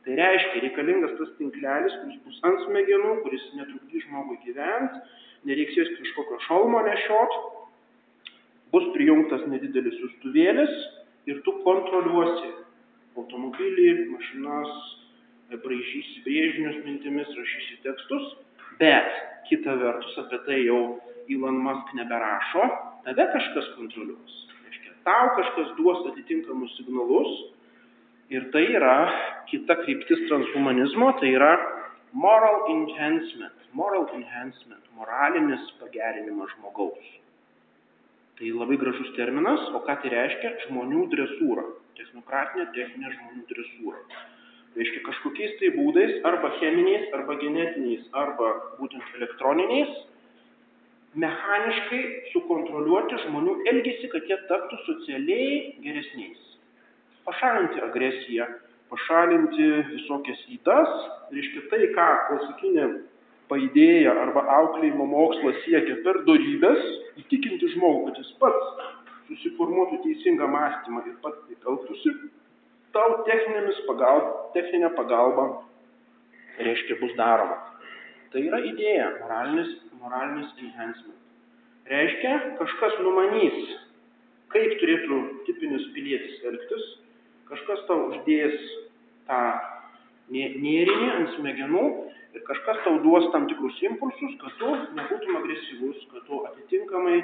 Tai 0.06 0.16
reiškia, 0.18 0.64
reikalingas 0.64 1.18
tas 1.20 1.32
tinklelis, 1.38 1.96
kuris 2.02 2.20
bus 2.26 2.40
ant 2.48 2.64
smegenų, 2.66 3.16
kuris 3.26 3.46
netrukdys 3.60 4.06
žmogui 4.08 4.40
gyventi, 4.46 5.02
nereiks 5.50 5.78
jos 5.78 5.92
kažkokio 5.98 6.40
šalmo 6.48 6.82
nešiot, 6.88 7.36
bus 8.74 8.88
prijungtas 8.96 9.46
nedidelis 9.52 9.98
siųstuvėlis 10.00 10.74
ir 11.30 11.44
tu 11.46 11.54
kontroliuosi 11.66 12.54
automobilį, 13.20 13.90
mašinas, 14.14 14.74
braižysi 15.52 16.24
brėžinius 16.26 16.80
mintimis, 16.86 17.30
rašysi 17.36 17.80
tekstus, 17.86 18.28
bet 18.82 19.24
kita 19.50 19.78
vertus 19.82 20.18
apie 20.26 20.44
tai 20.48 20.62
jau 20.66 20.84
Elon 21.30 21.60
Musk 21.62 21.94
neberašo, 21.98 22.70
tave 23.06 23.28
kažkas 23.34 23.74
kontroliuos 23.78 24.40
tau 25.10 25.30
kažkas 25.38 25.74
duos 25.78 26.06
atitinkamus 26.12 26.76
signalus 26.78 27.32
ir 28.30 28.50
tai 28.54 28.66
yra 28.78 28.98
kita 29.50 29.76
kryptis 29.84 30.22
transhumanizmo, 30.28 31.14
tai 31.20 31.32
yra 31.34 31.54
moral 32.14 32.70
enhancement, 32.76 33.58
moral 33.74 34.06
enhancement, 34.14 34.84
moralinis 34.98 35.64
pagerinimas 35.82 36.52
žmogaus. 36.58 37.08
Tai 38.38 38.52
labai 38.62 38.78
gražus 38.80 39.10
terminas, 39.18 39.66
o 39.76 39.82
ką 39.88 39.98
tai 40.02 40.14
reiškia? 40.14 40.52
Žmonių 40.68 41.08
dresūra, 41.12 41.66
technokratinė 41.98 42.70
techninė 42.76 43.16
žmonių 43.16 43.44
dresūra. 43.50 44.04
Reiškia 44.80 45.02
kažkokiais 45.04 45.58
tai 45.60 45.74
būdais, 45.76 46.14
arba 46.30 46.54
cheminiais, 46.60 47.10
arba 47.18 47.36
genetiniais, 47.42 48.06
arba 48.16 48.54
būtent 48.78 49.18
elektroniniais, 49.18 49.92
mechaniškai 51.20 52.02
sukontroliuoti 52.32 53.20
žmonių 53.26 53.58
elgesį, 53.74 54.12
kad 54.14 54.30
jie 54.30 54.38
taptų 54.48 54.80
socialiai 54.86 55.60
geresniais. 55.84 56.40
Pašalinti 57.28 57.82
agresiją, 57.84 58.48
pašalinti 58.94 59.70
visokias 59.92 60.42
įdas, 60.56 60.96
reiškia 61.34 61.66
tai, 61.74 61.82
ką 61.98 62.08
klasikinė 62.30 62.88
paidėja 63.50 64.14
arba 64.24 64.46
auklėjimo 64.62 65.06
mokslas 65.10 65.60
siekia 65.66 66.00
per 66.06 66.22
darybės, 66.30 66.82
įtikinti 67.22 67.74
žmogų, 67.76 68.10
kad 68.10 68.22
jis 68.22 68.32
pats 68.42 68.84
susiformuotų 69.30 70.02
teisingą 70.06 70.48
mąstymą 70.50 71.04
ir 71.10 71.18
pats 71.24 71.42
taip 71.50 71.68
elgtųsi, 71.74 72.14
tau 72.96 73.20
pagalba, 73.88 74.32
techninė 74.56 74.94
pagalba 74.98 75.48
reiškia 76.60 77.00
bus 77.02 77.14
daroma. 77.18 77.58
Tai 78.34 78.42
yra 78.46 78.60
idėja, 78.62 79.08
moralinis 79.24 79.72
moralinis 80.00 80.52
enhancement. 80.64 81.18
Reiškia, 81.90 82.34
kažkas 82.60 83.00
numanys, 83.04 83.74
kaip 84.54 84.76
turėtų 84.82 85.20
tipinis 85.48 85.88
pilietis 85.96 86.38
elgtis, 86.46 86.86
kažkas 87.50 87.82
tau 87.90 88.06
uždės 88.12 88.56
tą 89.30 89.42
nėrinį 90.30 91.10
ant 91.16 91.34
smegenų 91.38 91.86
ir 92.38 92.46
kažkas 92.46 92.84
tau 92.86 93.00
duos 93.06 93.26
tam 93.34 93.48
tikrus 93.50 93.80
impulsus, 93.90 94.36
kad 94.44 94.56
tu 94.62 94.74
nebūtum 95.00 95.40
agresyvus, 95.42 96.04
kad 96.14 96.28
tu 96.30 96.44
atitinkamai 96.52 97.18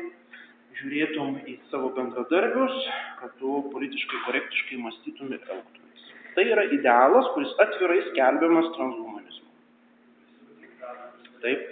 žiūrėtum 0.80 1.40
į 1.48 1.56
savo 1.72 1.92
bendradarbius, 1.96 2.76
kad 3.22 3.34
tu 3.40 3.62
politiškai 3.72 4.22
korektiškai 4.28 4.80
mąstytum 4.82 5.32
ir 5.36 5.42
elgtumės. 5.42 6.12
Tai 6.36 6.46
yra 6.52 6.66
idealas, 6.76 7.32
kuris 7.36 7.54
atvirai 7.64 8.02
skelbiamas 8.10 8.70
transhumanizmu. 8.76 9.50
Taip. 11.46 11.72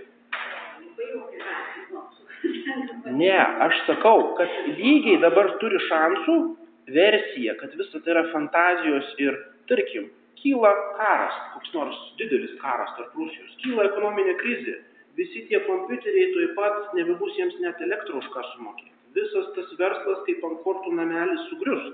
Ne, 3.14 3.36
aš 3.68 3.80
sakau, 3.88 4.34
kad 4.40 4.52
lygiai 4.78 5.20
dabar 5.24 5.52
turi 5.62 5.80
šansų 5.90 6.38
versija, 6.94 7.56
kad 7.60 7.76
visa 7.80 8.00
tai 8.04 8.16
yra 8.16 8.24
fantazijos 8.32 9.12
ir, 9.24 9.38
tarkim, 9.72 10.10
kyla 10.40 10.72
karas, 10.98 11.36
koks 11.56 11.76
nors 11.76 12.00
didelis 12.20 12.56
karas 12.62 12.92
tarp 12.98 13.16
Rusijos, 13.20 13.54
kyla 13.64 13.88
ekonominė 13.92 14.36
krizė, 14.42 14.80
visi 15.18 15.46
tie 15.50 15.60
kompiuteriai 15.68 16.32
tuoj 16.34 16.48
pat 16.58 16.96
nebebus 16.98 17.38
jiems 17.38 17.60
net 17.66 17.82
elektrą 17.88 18.22
už 18.22 18.30
ką 18.34 18.44
sumokėti. 18.54 18.92
Visas 19.18 19.52
tas 19.58 19.70
verslas 19.80 20.24
kaip 20.28 20.46
ant 20.48 20.64
kortų 20.66 20.96
namelis 20.98 21.46
sugrius. 21.52 21.94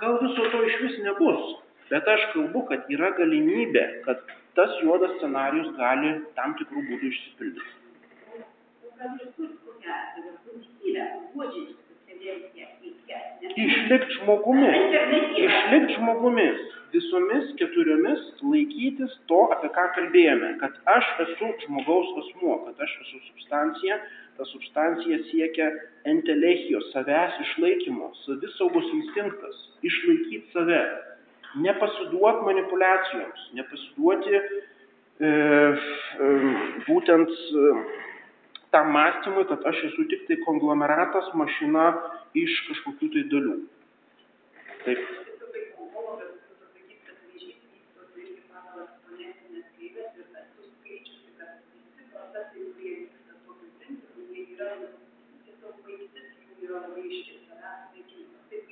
Gal 0.00 0.18
viso 0.22 0.48
to 0.52 0.62
iš 0.68 0.80
vis 0.82 0.96
nebus, 1.04 1.54
bet 1.90 2.08
aš 2.14 2.26
kalbu, 2.34 2.66
kad 2.70 2.90
yra 2.92 3.12
galimybė, 3.20 3.84
kad 4.06 4.24
tas 4.58 4.74
juodas 4.82 5.14
scenarius 5.18 5.70
gali 5.78 6.12
tam 6.38 6.56
tikrų 6.60 6.82
būdų 6.90 7.12
išsipildyti. 7.12 7.72
Išlikti 13.56 14.18
žmogumi. 14.20 14.70
Išlikti 15.38 15.94
žmogumi. 15.94 16.46
Visomis 16.92 17.50
keturiomis 17.58 18.22
laikytis 18.42 19.14
to, 19.30 19.40
apie 19.54 19.70
ką 19.74 19.84
kalbėjome. 19.96 20.52
Kad 20.60 20.76
aš 20.92 21.08
esu 21.26 21.50
žmogaus 21.64 22.12
asmuo, 22.22 22.58
kad 22.66 22.86
aš 22.86 22.94
esu 23.04 23.20
substancija. 23.30 23.98
Ta 24.36 24.46
substancija 24.50 25.18
siekia 25.30 25.70
entelechijos, 26.12 26.90
savęs 26.92 27.38
išlaikymo, 27.46 28.10
savisaugos 28.24 28.88
instinktas. 29.00 29.60
Išlaikyti 29.86 30.54
save. 30.54 30.82
Nepasiduoti 31.66 32.44
manipulacijoms. 32.50 33.46
Nepasiduoti 33.60 34.34
e, 34.36 34.42
e, 35.28 35.30
būtent. 36.88 37.32
E, 37.32 38.04
tam 38.74 38.90
mąstymui, 38.92 39.46
kad 39.48 39.62
aš 39.70 39.78
esu 39.88 40.04
tik 40.10 40.26
tai 40.28 40.36
konglomeratas, 40.44 41.30
mašina 41.38 41.86
iš 42.34 42.56
kažkokių 42.68 43.08
tai 43.14 43.22
dalių. 43.32 43.56
Taip. 44.84 45.00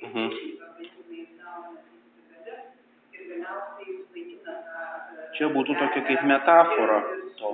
Mhm. 0.05 0.29
Čia 5.35 5.47
būtų 5.51 5.73
tokia 5.79 6.01
kaip 6.07 6.21
metafora 6.29 6.99
to 7.39 7.49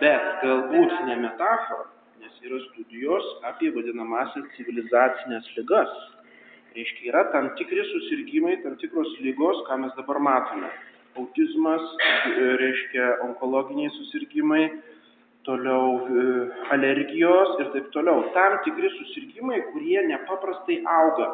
bet 0.00 0.26
galbūt 0.42 0.94
ne 1.08 1.16
metafora, 1.22 1.86
yra 2.46 2.60
studijos 2.68 3.26
apie 3.50 3.70
vadinamasias 3.74 4.46
civilizacinės 4.56 5.48
ligas. 5.56 5.94
Reiškia, 6.76 7.08
yra 7.10 7.24
tam 7.32 7.48
tikri 7.58 7.82
susirgymai, 7.88 8.58
tam 8.62 8.76
tikros 8.78 9.10
lygos, 9.24 9.64
ką 9.66 9.80
mes 9.82 9.94
dabar 9.96 10.20
matome. 10.22 10.68
Autizmas, 11.18 11.82
reiškia, 12.60 13.08
onkologiniai 13.24 13.90
susirgymai, 13.96 14.66
toliau 15.48 15.86
e, 16.04 16.24
alergijos 16.74 17.56
ir 17.62 17.70
taip 17.74 17.88
toliau. 17.94 18.26
Tam 18.36 18.58
tikri 18.66 18.90
susirgymai, 18.98 19.62
kurie 19.72 20.02
nepaprastai 20.10 20.82
auga. 20.98 21.28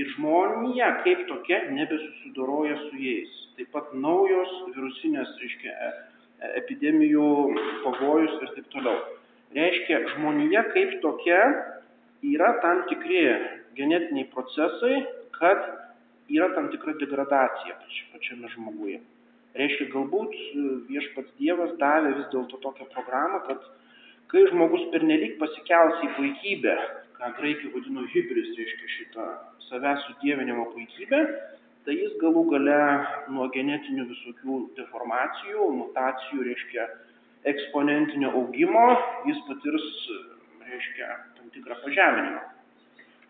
Ir 0.00 0.10
žmonija 0.16 0.90
kaip 1.04 1.26
tokia 1.28 1.62
nebesusidoroja 1.70 2.76
su 2.88 3.00
jais. 3.04 3.38
Taip 3.58 3.70
pat 3.74 3.94
naujos 3.94 4.52
virusinės, 4.74 5.32
reiškia, 5.44 5.72
e, 5.72 5.90
e, 6.42 6.52
epidemijų 6.64 7.30
pavojus 7.86 8.36
ir 8.40 8.54
taip 8.58 8.70
toliau. 8.74 9.19
Reiškia, 9.56 10.04
žmonija 10.14 10.62
kaip 10.70 11.00
tokia 11.02 11.40
yra 12.22 12.52
tam 12.62 12.84
tikri 12.90 13.22
genetiniai 13.74 14.28
procesai, 14.30 15.00
kad 15.34 15.64
yra 16.30 16.52
tam 16.54 16.68
tikra 16.70 16.94
degradacija 17.00 17.78
pačiame 18.12 18.50
žmoguje. 18.54 19.00
Reiškia, 19.58 19.88
galbūt 19.90 20.34
e, 20.38 20.64
viešpats 20.86 21.34
Dievas 21.40 21.72
davė 21.80 22.12
vis 22.20 22.28
dėlto 22.30 22.60
tokią 22.62 22.86
programą, 22.94 23.40
kad 23.48 23.64
kai 24.30 24.44
žmogus 24.52 24.86
pernelyg 24.92 25.40
pasikels 25.40 25.98
į 26.06 26.10
puikybę, 26.18 26.76
ką 27.18 27.32
graikai 27.40 27.72
vadino 27.74 28.06
hibris, 28.12 28.52
reiškia 28.58 28.92
šitą 28.94 29.26
savęs 29.66 30.06
sudėvinimo 30.06 30.68
puikybę, 30.76 31.24
tai 31.86 31.96
jis 31.98 32.14
galų 32.22 32.44
gale 32.52 32.78
nuo 33.34 33.48
genetinių 33.56 34.06
visokių 34.12 34.60
deformacijų, 34.78 35.66
mutacijų, 35.80 36.46
reiškia 36.46 36.86
eksponentinio 37.48 38.32
augimo, 38.36 38.86
jis 39.28 39.40
patirs, 39.48 39.88
reiškia, 40.66 41.08
tam 41.38 41.48
tikrą 41.54 41.78
pažeminimą. 41.84 42.42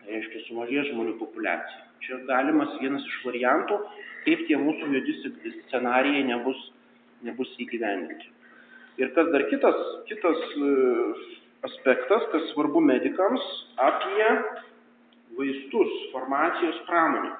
Reiškia, 0.09 0.43
sumažės 0.47 0.89
žmonių 0.91 1.15
populiacija. 1.19 1.87
Čia 2.01 2.17
galimas 2.25 2.73
vienas 2.81 3.05
iš 3.05 3.17
variantų, 3.27 3.77
kaip 4.25 4.45
tie 4.47 4.57
mūsų 4.57 4.89
juodi 4.95 5.17
scenarijai 5.67 6.23
nebus, 6.27 6.59
nebus 7.25 7.51
įgyvendinti. 7.61 8.31
Ir 9.01 9.13
kas 9.15 9.29
dar 9.33 9.45
kitas, 9.49 9.77
kitas 10.09 10.41
e, 10.57 10.71
aspektas, 11.69 12.25
kas 12.33 12.49
svarbu 12.51 12.81
medikams, 12.83 13.45
apie 13.79 14.27
vaistus, 15.37 15.93
farmacijos 16.11 16.81
pramonę. 16.89 17.31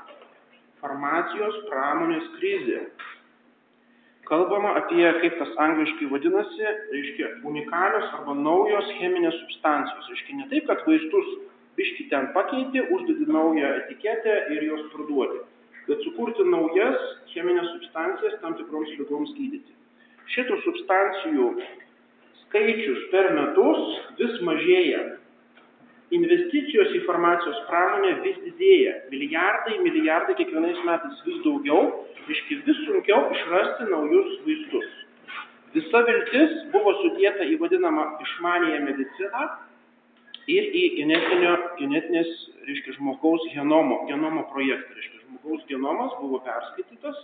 Farmacijos 0.81 1.57
pramonės 1.69 2.29
krizė. 2.37 2.85
Kalbama 4.31 4.69
apie, 4.79 5.03
kaip 5.19 5.33
tas 5.41 5.49
angliškai 5.59 6.05
vadinasi, 6.07 6.67
reiškia 6.93 7.31
unikalios 7.49 8.13
arba 8.15 8.35
naujos 8.39 8.87
cheminės 8.95 9.35
substancijos. 9.41 10.07
Reiškia 10.07 10.37
ne 10.37 10.45
taip, 10.53 10.69
kad 10.69 10.85
vaistus 10.87 11.33
biški 11.75 12.05
ten 12.13 12.29
pakeiti, 12.35 12.79
uždedi 12.95 13.27
naują 13.27 13.73
etiketę 13.81 14.37
ir 14.55 14.63
juos 14.69 14.85
parduodi. 14.93 15.41
Bet 15.89 16.07
sukurti 16.07 16.45
naujas 16.47 17.03
cheminės 17.33 17.73
substancijas 17.73 18.39
tam 18.45 18.55
tikroms 18.55 18.95
lygoms 19.01 19.35
gydyti. 19.35 19.75
Šitų 20.31 20.61
substancijų 20.63 21.51
skaičius 22.45 23.03
per 23.11 23.33
metus 23.35 23.83
vis 24.21 24.39
mažėja. 24.47 25.03
Investicijos 26.11 26.91
į 26.97 27.05
farmacijos 27.05 27.59
pramonę 27.69 28.17
vis 28.25 28.39
didėja. 28.43 28.97
Milijardai, 29.13 29.77
milijardai 29.85 30.35
kiekvienais 30.39 30.81
metais 30.87 31.21
vis 31.27 31.39
daugiau, 31.45 31.85
iški 32.27 32.59
vis 32.67 32.81
sunkiau 32.85 33.29
išrasti 33.35 33.87
naujus 33.91 34.39
vaistus. 34.47 34.89
Visa 35.71 36.01
viltis 36.07 36.57
buvo 36.73 36.91
sudėta 36.99 37.47
į 37.47 37.55
vadinamą 37.61 38.09
išmanėją 38.25 38.81
mediciną, 38.89 39.45
ir 40.49 40.67
į 40.75 40.83
genetinės, 40.99 42.31
reiškia, 42.67 42.95
žmogaus 42.97 43.43
genomo, 43.53 44.01
genomo 44.09 44.45
projektą. 44.53 44.95
Reiškia, 44.97 45.21
žmogaus 45.27 45.63
genomas 45.69 46.15
buvo 46.21 46.41
perskaitytas 46.45 47.19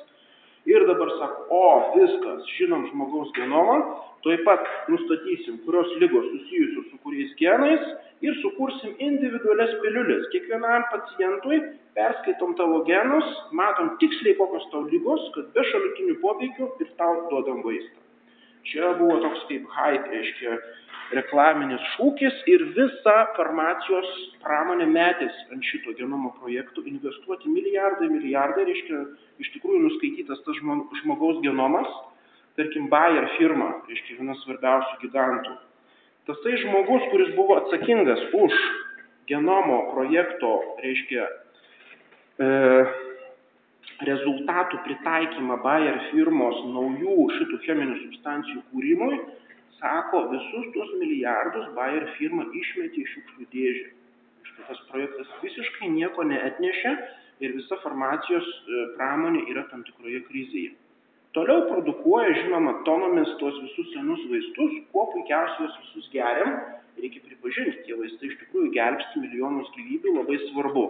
ir 0.68 0.86
dabar 0.88 1.12
sako, 1.20 1.46
o 1.50 1.64
viskas, 1.96 2.48
žinom 2.58 2.86
žmogaus 2.92 3.32
genomą, 3.38 3.78
tuoj 4.26 4.38
pat 4.48 4.66
nustatysim, 4.92 5.62
kurios 5.66 5.92
lygos 6.02 6.26
susijusios 6.34 6.90
su 6.92 7.00
kuriais 7.04 7.32
genais 7.40 7.86
ir 8.26 8.36
sukursim 8.42 8.96
individualias 9.10 9.76
piliulės. 9.84 10.28
Kiekvienam 10.34 10.88
pacientui 10.92 11.62
perskaitom 11.98 12.58
tavo 12.60 12.82
genus, 12.90 13.30
matom 13.62 13.96
tiksliai 14.02 14.36
kokios 14.42 14.68
tau 14.74 14.84
lygos, 14.92 15.30
kad 15.38 15.54
be 15.56 15.66
šalutinių 15.72 16.20
poveikių 16.26 16.74
ir 16.84 16.92
tau 17.00 17.16
duodam 17.32 17.64
vaistą. 17.66 18.07
Čia 18.68 18.94
buvo 19.00 19.22
toks 19.24 19.46
kaip 19.48 19.68
hype, 19.72 20.10
reiškia, 20.12 20.58
reklaminis 21.16 21.84
šūkis 21.94 22.42
ir 22.52 22.66
visa 22.76 23.16
farmacijos 23.38 24.10
pramonė 24.44 24.90
metėsi 24.92 25.46
ant 25.56 25.64
šito 25.64 25.94
genomo 25.96 26.34
projektų, 26.42 26.84
investuoti 26.92 27.52
milijardai, 27.52 28.10
milijardai, 28.12 28.66
reiškia, 28.68 29.00
iš 29.44 29.54
tikrųjų 29.56 29.86
nuskaitytas 29.86 30.44
tas 30.44 30.60
žmogaus 30.60 31.40
genomas, 31.46 31.88
tarkim, 32.60 32.90
Bayer 32.92 33.30
firma, 33.38 33.72
reiškia, 33.88 34.20
vienas 34.20 34.44
svarbiausių 34.44 35.00
gigantų. 35.06 35.56
Tasai 36.28 36.58
žmogus, 36.60 37.08
kuris 37.14 37.32
buvo 37.38 37.62
atsakingas 37.62 38.20
už 38.36 38.56
genomo 39.32 39.86
projekto, 39.94 40.58
reiškia, 40.84 41.28
e, 42.44 42.50
rezultatų 44.06 44.80
pritaikymą 44.86 45.58
Bayer 45.64 45.98
firmos 46.12 46.58
naujų 46.70 47.18
šitų 47.38 47.60
cheminių 47.66 48.00
substancijų 48.04 48.64
kūrimui, 48.72 49.20
sako, 49.80 50.28
visus 50.34 50.68
tuos 50.74 50.92
milijardus 51.02 51.70
Bayer 51.78 52.06
firma 52.18 52.46
išmetė 52.62 53.02
į 53.02 53.08
šiukšlių 53.14 53.48
dėžę. 53.54 53.88
Tas 54.68 54.80
projektas 54.90 55.30
visiškai 55.42 55.90
nieko 55.94 56.26
neatnešė 56.26 56.92
ir 57.46 57.54
visa 57.56 57.78
farmacijos 57.84 58.46
e, 58.46 58.86
pramonė 58.98 59.46
yra 59.52 59.64
tam 59.72 59.84
tikroje 59.88 60.24
krizėje. 60.28 60.74
Toliau 61.38 61.68
produkuoja, 61.70 62.34
žinoma, 62.42 62.80
tonomis 62.88 63.30
tuos 63.42 63.58
visus 63.62 63.92
senus 63.94 64.24
vaistus, 64.32 64.80
kuo 64.94 65.06
puikiausiai 65.14 65.68
juos 65.68 65.76
visus 65.84 66.10
geriam. 66.14 66.56
Reikia 66.98 67.22
pripažinti, 67.28 67.84
tie 67.86 67.98
vaistai 68.00 68.32
iš 68.32 68.40
tikrųjų 68.42 68.72
gelbsti 68.74 69.22
milijonus 69.22 69.70
gyvybių, 69.76 70.16
labai 70.18 70.40
svarbu. 70.48 70.86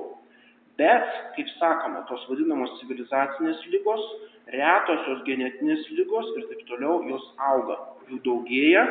Bet, 0.77 1.05
kaip 1.35 1.49
sakoma, 1.57 2.03
tos 2.09 2.25
vadinamos 2.29 2.75
civilizacinės 2.81 3.63
lygos, 3.73 4.03
retosios 4.53 5.23
genetinės 5.25 5.87
lygos 5.97 6.29
ir 6.37 6.45
taip 6.51 6.61
toliau, 6.69 6.99
jos 7.09 7.23
auga 7.49 7.79
jų 8.11 8.19
daugėja, 8.25 8.83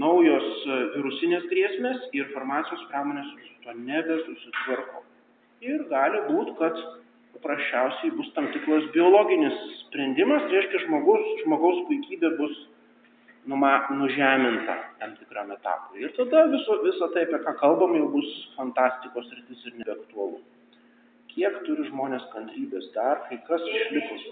naujos 0.00 0.48
e, 0.64 0.78
virusinės 0.96 1.44
grėsmės 1.50 2.08
ir 2.16 2.30
farmacijos 2.34 2.82
pramonės 2.90 3.28
su 3.36 3.54
to 3.66 3.74
nebesusitvarko. 3.84 5.04
Ir 5.66 5.84
gali 5.90 6.22
būti, 6.30 6.54
kad 6.60 6.78
paprasčiausiai 7.36 8.14
bus 8.16 8.30
tam 8.36 8.48
tikras 8.54 8.86
biologinis 8.94 9.56
sprendimas, 9.84 10.46
tai 10.46 10.56
reiškia 10.56 10.84
žmogus, 10.86 11.26
žmogaus 11.44 11.82
puikybė 11.88 12.32
bus 12.38 12.54
numa, 13.50 13.74
nužeminta 13.92 14.78
tam 15.02 15.12
tikram 15.18 15.52
etapui. 15.56 16.04
Ir 16.04 16.14
tada 16.16 16.46
viso, 16.54 16.80
viso 16.86 17.10
tai, 17.14 17.26
apie 17.28 17.42
ką 17.44 17.54
kalbam, 17.60 17.96
jau 17.98 18.08
bus 18.14 18.30
fantastikos 18.56 19.28
rytis 19.36 19.68
ir 19.68 19.78
nebeaktualu. 19.82 20.40
Kiek 21.30 21.60
turi 21.66 21.86
žmonės 21.88 22.24
kantrybės 22.34 22.88
dar, 22.94 23.22
kai 23.28 23.38
kas 23.46 23.62
išlikus. 23.70 24.24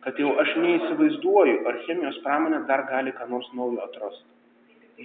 Kad 0.00 0.18
jau 0.18 0.32
aš 0.42 0.52
neįsivaizduoju, 0.64 1.56
ar 1.68 1.80
chemijos 1.86 2.18
pramonė 2.24 2.62
dar 2.68 2.86
gali 2.88 3.12
ką 3.16 3.28
nors 3.30 3.48
naujo 3.56 3.82
atrasti. 3.84 4.26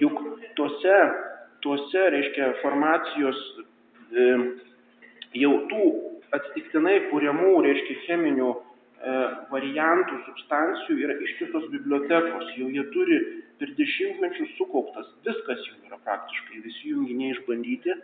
Juk 0.00 0.20
tuose, 0.58 0.96
tuose 1.64 2.04
reiškia, 2.12 2.52
formacijos 2.62 3.42
e, 4.12 4.26
jau 5.42 5.52
tų 5.70 5.84
atsitiktinai 6.36 6.96
kūriamų, 7.10 7.52
reiškia, 7.68 7.98
cheminių 8.06 8.50
variantų, 9.52 10.20
substancijų 10.26 10.98
yra 11.04 11.16
ištisos 11.26 11.68
bibliotekos, 11.72 12.52
jau 12.56 12.68
jie 12.72 12.84
turi 12.94 13.18
per 13.60 13.72
dešimtmečius 13.76 14.56
sukauptas, 14.56 15.10
viskas 15.26 15.60
jau 15.68 15.76
yra 15.88 15.98
praktiškai, 16.04 16.62
visi 16.64 16.92
junginiai 16.94 17.36
išbandyti. 17.36 17.96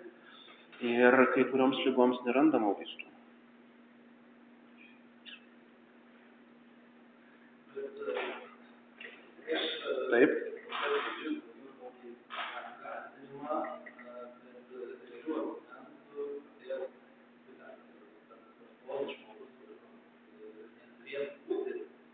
Ir 0.83 1.15
kai 1.35 1.45
kurioms 1.47 1.79
lygoms 1.87 2.19
nerandama 2.27 2.75
vaistų. 2.75 3.07
Taip. 10.13 10.53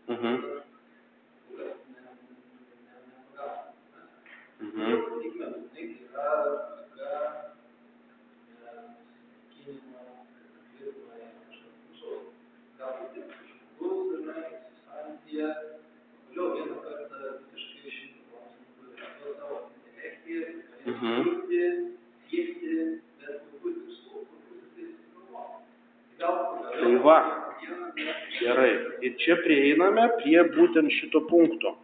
Mhm. 0.09 0.59
Mhm. 20.85 21.23
Tai 26.79 26.95
va, 27.03 27.17
gerai. 28.39 28.71
Ir 29.01 29.15
čia 29.29 29.37
prieiname 29.45 30.07
prie 30.23 30.41
būtent 30.55 30.89
šito 30.89 31.21
punkto. 31.29 31.75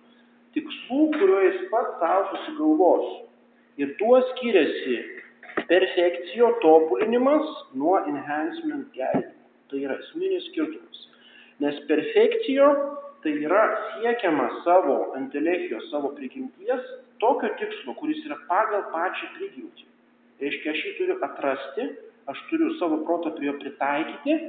Tikslų, 0.58 1.01
kuriuo 1.13 1.41
jis 1.43 1.60
pats 1.69 1.99
savo 2.01 2.23
susigalvos. 2.31 3.10
Ir 3.77 3.91
tuo 3.99 4.17
skiriasi 4.31 4.97
perfekcijo 5.69 6.55
tobulinimas 6.63 7.45
nuo 7.77 7.99
enhancement 8.10 8.89
gerinimo. 8.97 9.36
Tai 9.69 9.81
yra 9.84 9.99
esminis 10.01 10.47
skirtumas. 10.49 11.03
Nes 11.62 11.77
perfekcijo 11.89 12.71
tai 13.21 13.36
yra 13.45 13.62
siekiama 13.91 14.49
savo 14.63 14.97
entelechijos, 15.19 15.86
savo 15.91 16.15
prigimties 16.17 16.81
tokio 17.21 17.51
tikslo, 17.60 17.93
kuris 17.99 18.25
yra 18.25 18.39
pagal 18.49 18.88
pačią 18.93 19.29
prigimtį. 19.38 19.86
Reiškia, 20.41 20.73
aš 20.73 20.81
jį 20.81 20.97
turiu 20.97 21.21
atrasti, 21.29 21.89
aš 22.31 22.41
turiu 22.49 22.73
savo 22.79 23.03
protą 23.05 23.31
prie 23.38 23.51
jo 23.51 23.55
pritaikyti, 23.62 24.39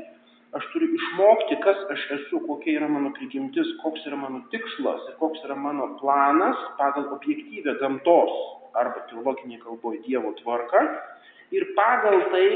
aš 0.54 0.66
turiu 0.72 0.88
išmokti, 0.94 1.59
kas 1.64 1.82
aš 1.94 2.04
esu, 2.18 2.40
kokia 2.46 2.78
yra 2.80 2.88
mano 2.90 3.11
prigimtis, 3.16 3.72
koks 3.82 4.06
yra 4.06 4.18
mano 4.20 4.44
tikslas 4.52 5.02
ir 5.11 5.18
koks 5.20 5.42
yra 5.48 5.56
mano 5.59 5.94
planas 6.00 6.61
pagal 6.78 7.09
objektyvę 7.16 7.76
gamtos 7.80 8.35
arba 8.76 9.06
teologinėje 9.11 9.62
kalboje 9.64 10.02
Dievo 10.06 10.35
tvarką 10.42 10.82
ir 11.56 11.70
pagal 11.78 12.20
tai 12.32 12.48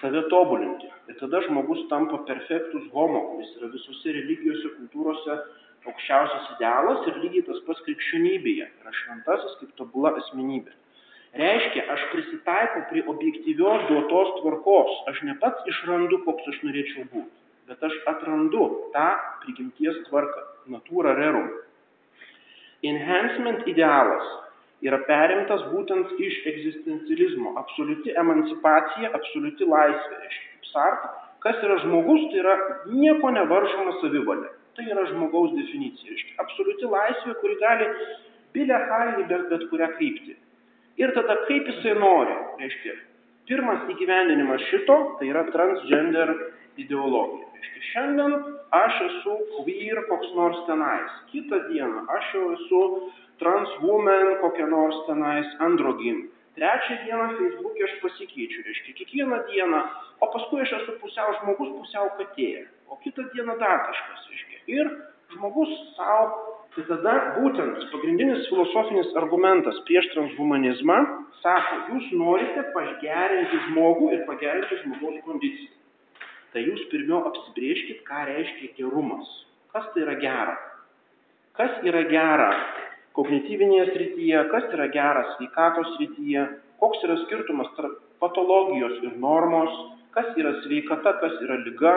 save 0.00 0.24
tobulinti. 0.30 0.90
Ir 1.08 1.18
tada 1.20 1.42
žmogus 1.44 1.84
tampa 1.90 2.22
perfektus 2.28 2.86
homo, 2.92 3.20
kuris 3.32 3.52
yra 3.58 3.70
visose 3.72 4.14
religijose, 4.16 4.72
kultūrose 4.78 5.36
aukščiausias 5.84 6.54
idealas 6.56 7.04
ir 7.10 7.20
lygiai 7.24 7.44
tas 7.48 7.60
pats 7.66 7.82
krikščionybėje. 7.88 8.70
Yra 8.80 8.96
šventasis 9.02 9.58
kaip 9.60 9.76
tobula 9.80 10.14
asmenybė. 10.20 10.72
Reiškia, 11.34 11.82
aš 11.90 12.02
prisitaikau 12.12 12.84
prie 12.90 13.02
objektyvios 13.10 13.88
duotos 13.88 14.36
tvarkos. 14.38 14.90
Aš 15.10 15.22
ne 15.26 15.34
pats 15.42 15.66
išrandu, 15.66 16.20
koks 16.22 16.46
aš 16.52 16.60
norėčiau 16.62 17.08
būti, 17.10 17.32
bet 17.70 17.82
aš 17.82 17.96
atrandu 18.12 18.68
tą 18.94 19.08
prigimties 19.42 19.98
tvarką, 20.06 20.44
natūra 20.70 21.16
rerum. 21.18 21.48
Enhancement 22.86 23.66
idealas 23.66 24.28
yra 24.86 25.00
perimtas 25.08 25.64
būtent 25.72 26.14
iš 26.22 26.38
egzistencializmo. 26.52 27.56
Absoliuti 27.64 28.14
emancipacija, 28.22 29.10
absoliuti 29.18 29.66
laisvė. 29.66 30.20
Reiškia, 30.20 30.70
Sartre, 30.70 31.10
kas 31.42 31.58
yra 31.66 31.80
žmogus, 31.82 32.28
tai 32.30 32.44
yra 32.44 32.54
nieko 32.92 33.34
nevaržoma 33.34 33.96
savivalė. 34.04 34.54
Tai 34.78 34.86
yra 34.86 35.08
žmogaus 35.10 35.50
definicija. 35.58 36.14
Reiškia, 36.14 36.38
absoliuti 36.46 36.94
laisvė, 36.94 37.36
kuri 37.42 37.58
gali 37.58 37.90
bilę 38.54 38.80
halį 38.86 39.28
bet, 39.34 39.48
bet 39.50 39.68
kurią 39.74 39.90
kryptį. 39.98 40.38
Ir 41.00 41.10
tada 41.16 41.36
kaip 41.48 41.66
jisai 41.70 41.96
nori. 41.98 42.34
Reiškia, 42.60 42.94
pirmas 43.50 43.88
įgyvendinimas 43.90 44.62
šito, 44.70 44.98
tai 45.18 45.30
yra 45.32 45.42
transgender 45.50 46.30
ideologija. 46.80 47.48
Reiškia, 47.58 47.82
šiandien 47.90 48.36
aš 48.78 49.00
esu 49.08 49.34
queer 49.56 50.04
koks 50.10 50.30
nors 50.38 50.62
tenais. 50.68 51.18
Kitą 51.32 51.64
dieną 51.70 52.06
aš 52.18 52.30
jau 52.36 52.46
esu 52.54 52.84
transwoman 53.42 54.36
kokia 54.42 54.70
nors 54.70 55.02
tenais 55.08 55.50
androgyn. 55.66 56.28
Trečią 56.54 57.00
dieną 57.04 57.28
Facebook'e 57.34 57.84
aš 57.84 57.94
pasikeičiu, 58.02 58.62
reiškia, 58.62 58.92
kiekvieną 59.00 59.38
dieną, 59.50 59.80
o 60.22 60.26
paskui 60.30 60.60
aš 60.62 60.76
esu 60.76 60.92
pusiau 61.00 61.32
žmogus, 61.40 61.72
pusiau 61.80 62.12
katė, 62.18 62.68
o 62.86 62.98
kitą 63.02 63.24
dieną 63.34 63.56
dar 63.58 63.82
kažkas, 63.88 64.28
reiškia. 64.30 64.60
Ir 64.76 64.92
žmogus 65.34 65.72
savo, 65.96 66.53
tai 66.74 66.84
tada 66.88 67.14
būtent 67.36 67.86
pagrindinis 67.92 68.48
filosofinis 68.50 69.12
argumentas 69.20 69.78
prieš 69.88 70.08
transhumanizmą 70.14 70.98
sako, 71.42 71.80
jūs 71.92 72.10
norite 72.18 72.64
pagerinti 72.74 73.60
žmogų 73.68 74.10
ir 74.16 74.24
pagerinti 74.28 74.80
žmogaus 74.82 75.20
kondiciją. 75.26 75.72
Tai 76.54 76.62
jūs 76.62 76.84
pirmiau 76.90 77.24
apsibrieškit, 77.30 78.02
ką 78.06 78.24
reiškia 78.30 78.72
gerumas. 78.78 79.28
Kas 79.74 79.86
tai 79.94 80.04
yra 80.04 80.14
gera? 80.22 80.54
Kas 81.58 81.80
yra 81.86 82.04
gera 82.10 82.50
kognityvinėje 83.14 83.88
srityje, 83.92 84.38
kas 84.50 84.70
yra 84.74 84.88
geras 84.94 85.34
sveikatos 85.36 85.92
srityje, 85.96 86.46
koks 86.82 87.02
yra 87.06 87.18
skirtumas 87.24 87.70
tarp 87.78 88.00
patologijos 88.22 88.96
ir 89.06 89.14
normos, 89.22 89.74
kas 90.14 90.30
yra 90.38 90.56
sveikata, 90.64 91.16
kas 91.22 91.38
yra 91.46 91.60
lyga. 91.62 91.94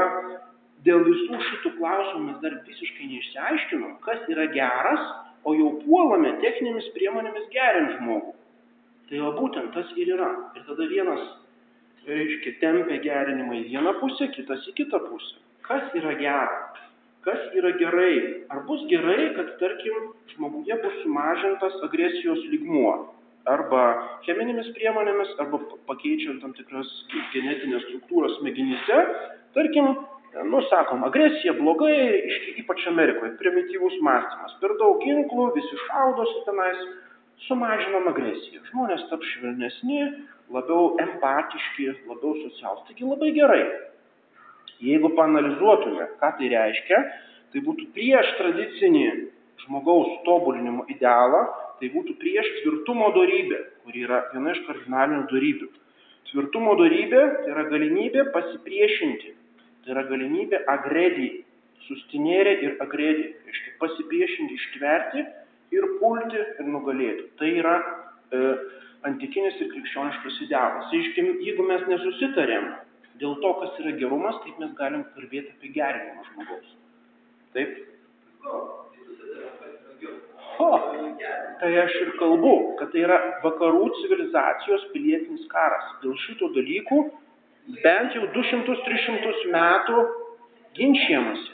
Dėl 0.86 1.02
visų 1.08 1.40
šitų 1.50 1.74
klausimų 1.80 2.24
mes 2.28 2.38
dar 2.44 2.60
visiškai 2.68 3.08
neišsiaiškinom, 3.10 3.98
kas 4.06 4.28
yra 4.30 4.46
geras, 4.54 5.08
o 5.48 5.56
jau 5.58 5.72
puolame 5.82 6.36
techninėmis 6.44 6.92
priemonėmis 6.96 7.50
gerinti 7.54 7.98
žmogų. 7.98 8.36
Tai 9.10 9.22
va 9.24 9.34
būtent 9.40 9.74
tas 9.74 9.92
ir 9.96 10.14
yra. 10.18 10.30
Ir 10.60 10.66
tada 10.68 10.88
vienas, 10.92 11.24
reiškia, 12.08 12.58
tempia 12.62 13.00
gerinimą 13.04 13.62
į 13.62 13.68
vieną 13.72 13.96
pusę, 14.02 14.30
kitas 14.36 14.68
į 14.70 14.76
kitą 14.82 15.02
pusę. 15.08 15.40
Kas 15.68 15.96
yra 15.98 16.14
gera? 16.20 16.68
kas 17.28 17.40
yra 17.60 17.72
gerai. 17.76 18.46
Ar 18.50 18.64
bus 18.68 18.86
gerai, 18.92 19.34
kad, 19.36 19.52
tarkim, 19.60 20.12
žmoguje 20.34 20.76
bus 20.84 20.96
sumažintas 21.04 21.76
agresijos 21.88 22.40
lygmuo. 22.54 22.94
Arba 23.52 23.84
cheminėmis 24.26 24.70
priemonėmis, 24.76 25.34
arba 25.44 25.60
pakeičiant 25.90 26.42
tam 26.44 26.54
tikras 26.56 26.88
genetinės 27.34 27.84
struktūras 27.88 28.40
smegenyse. 28.40 29.02
Tarkim, 29.56 29.92
nu, 30.46 30.62
sakom, 30.70 31.04
agresija 31.08 31.54
blogai, 31.58 31.98
ypač 32.62 32.86
Amerikoje, 32.88 33.36
primityvus 33.40 33.98
mąstymas. 34.06 34.56
Per 34.62 34.76
daug 34.82 35.02
ginklų, 35.04 35.52
visi 35.56 35.80
šaudosi 35.88 36.44
tenais, 36.48 36.82
sumažinom 37.46 38.10
agresiją. 38.12 38.64
Žmonės 38.72 39.06
tap 39.12 39.24
švelnesni, 39.34 40.02
labiau 40.54 40.96
empatiški, 41.04 41.92
labiau 42.10 42.34
socialus. 42.44 42.84
Taigi 42.90 43.08
labai 43.08 43.32
gerai. 43.36 43.64
Jeigu 44.84 45.10
panalizuotume, 45.18 46.12
ką 46.22 46.34
tai 46.38 46.52
reiškia, 46.54 47.00
tai 47.54 47.64
būtų 47.66 47.88
prieš 47.96 48.30
tradicinį 48.38 49.08
žmogaus 49.64 50.20
tobulinimo 50.26 50.86
idealą, 50.94 51.48
tai 51.80 51.90
būtų 51.94 52.18
prieš 52.22 52.50
tvirtumo 52.62 53.10
darybę, 53.16 53.64
kuri 53.86 54.06
yra 54.06 54.24
viena 54.34 54.54
iš 54.54 54.62
kardinalinių 54.68 55.26
darybių. 55.32 55.70
Tvirtumo 56.30 56.76
darybė 56.78 57.24
tai 57.42 57.52
yra 57.54 57.66
galimybė 57.72 58.28
pasipriešinti, 58.36 59.34
tai 59.88 59.96
yra 59.96 60.04
galimybė 60.10 60.60
agredį, 60.68 61.28
sustinėrė 61.88 62.54
ir 62.66 62.74
agredį, 62.84 63.28
reiškia 63.48 63.76
pasipriešinti, 63.80 64.58
ištverti 64.60 65.24
ir 65.72 65.86
pulti 66.02 66.42
ir 66.42 66.68
nugalėti. 66.68 67.30
Tai 67.40 67.52
yra 67.62 67.76
e, 67.80 68.42
antikinis 69.08 69.56
ir 69.64 69.70
krikščioniškas 69.72 70.42
idealas. 70.44 70.92
Reiškia, 70.92 71.24
jeigu 71.46 71.68
mes 71.70 71.86
nesusitarėm 71.88 72.68
dėl 73.22 73.38
to, 73.44 73.54
kas 73.62 73.80
yra 73.84 73.94
gerumas, 74.02 74.42
kaip 74.44 74.60
mes 74.60 74.74
galim 74.76 75.06
kalbėti 75.16 75.54
apie 75.56 75.72
gerinimą 75.78 76.26
žmogaus. 76.34 76.74
Taip? 77.56 77.80
O, 80.58 80.68
tai 81.62 81.72
aš 81.86 81.96
ir 82.02 82.12
kalbu, 82.20 82.54
kad 82.82 82.92
tai 82.92 83.06
yra 83.06 83.18
vakarų 83.46 83.88
civilizacijos 84.02 84.84
pilietinis 84.92 85.48
karas. 85.54 85.96
Dėl 86.04 86.18
šitų 86.26 86.52
dalykų 86.58 87.00
bent 87.84 88.16
jau 88.16 88.28
200-300 88.36 89.52
metų 89.54 90.04
ginčiamasi. 90.78 91.54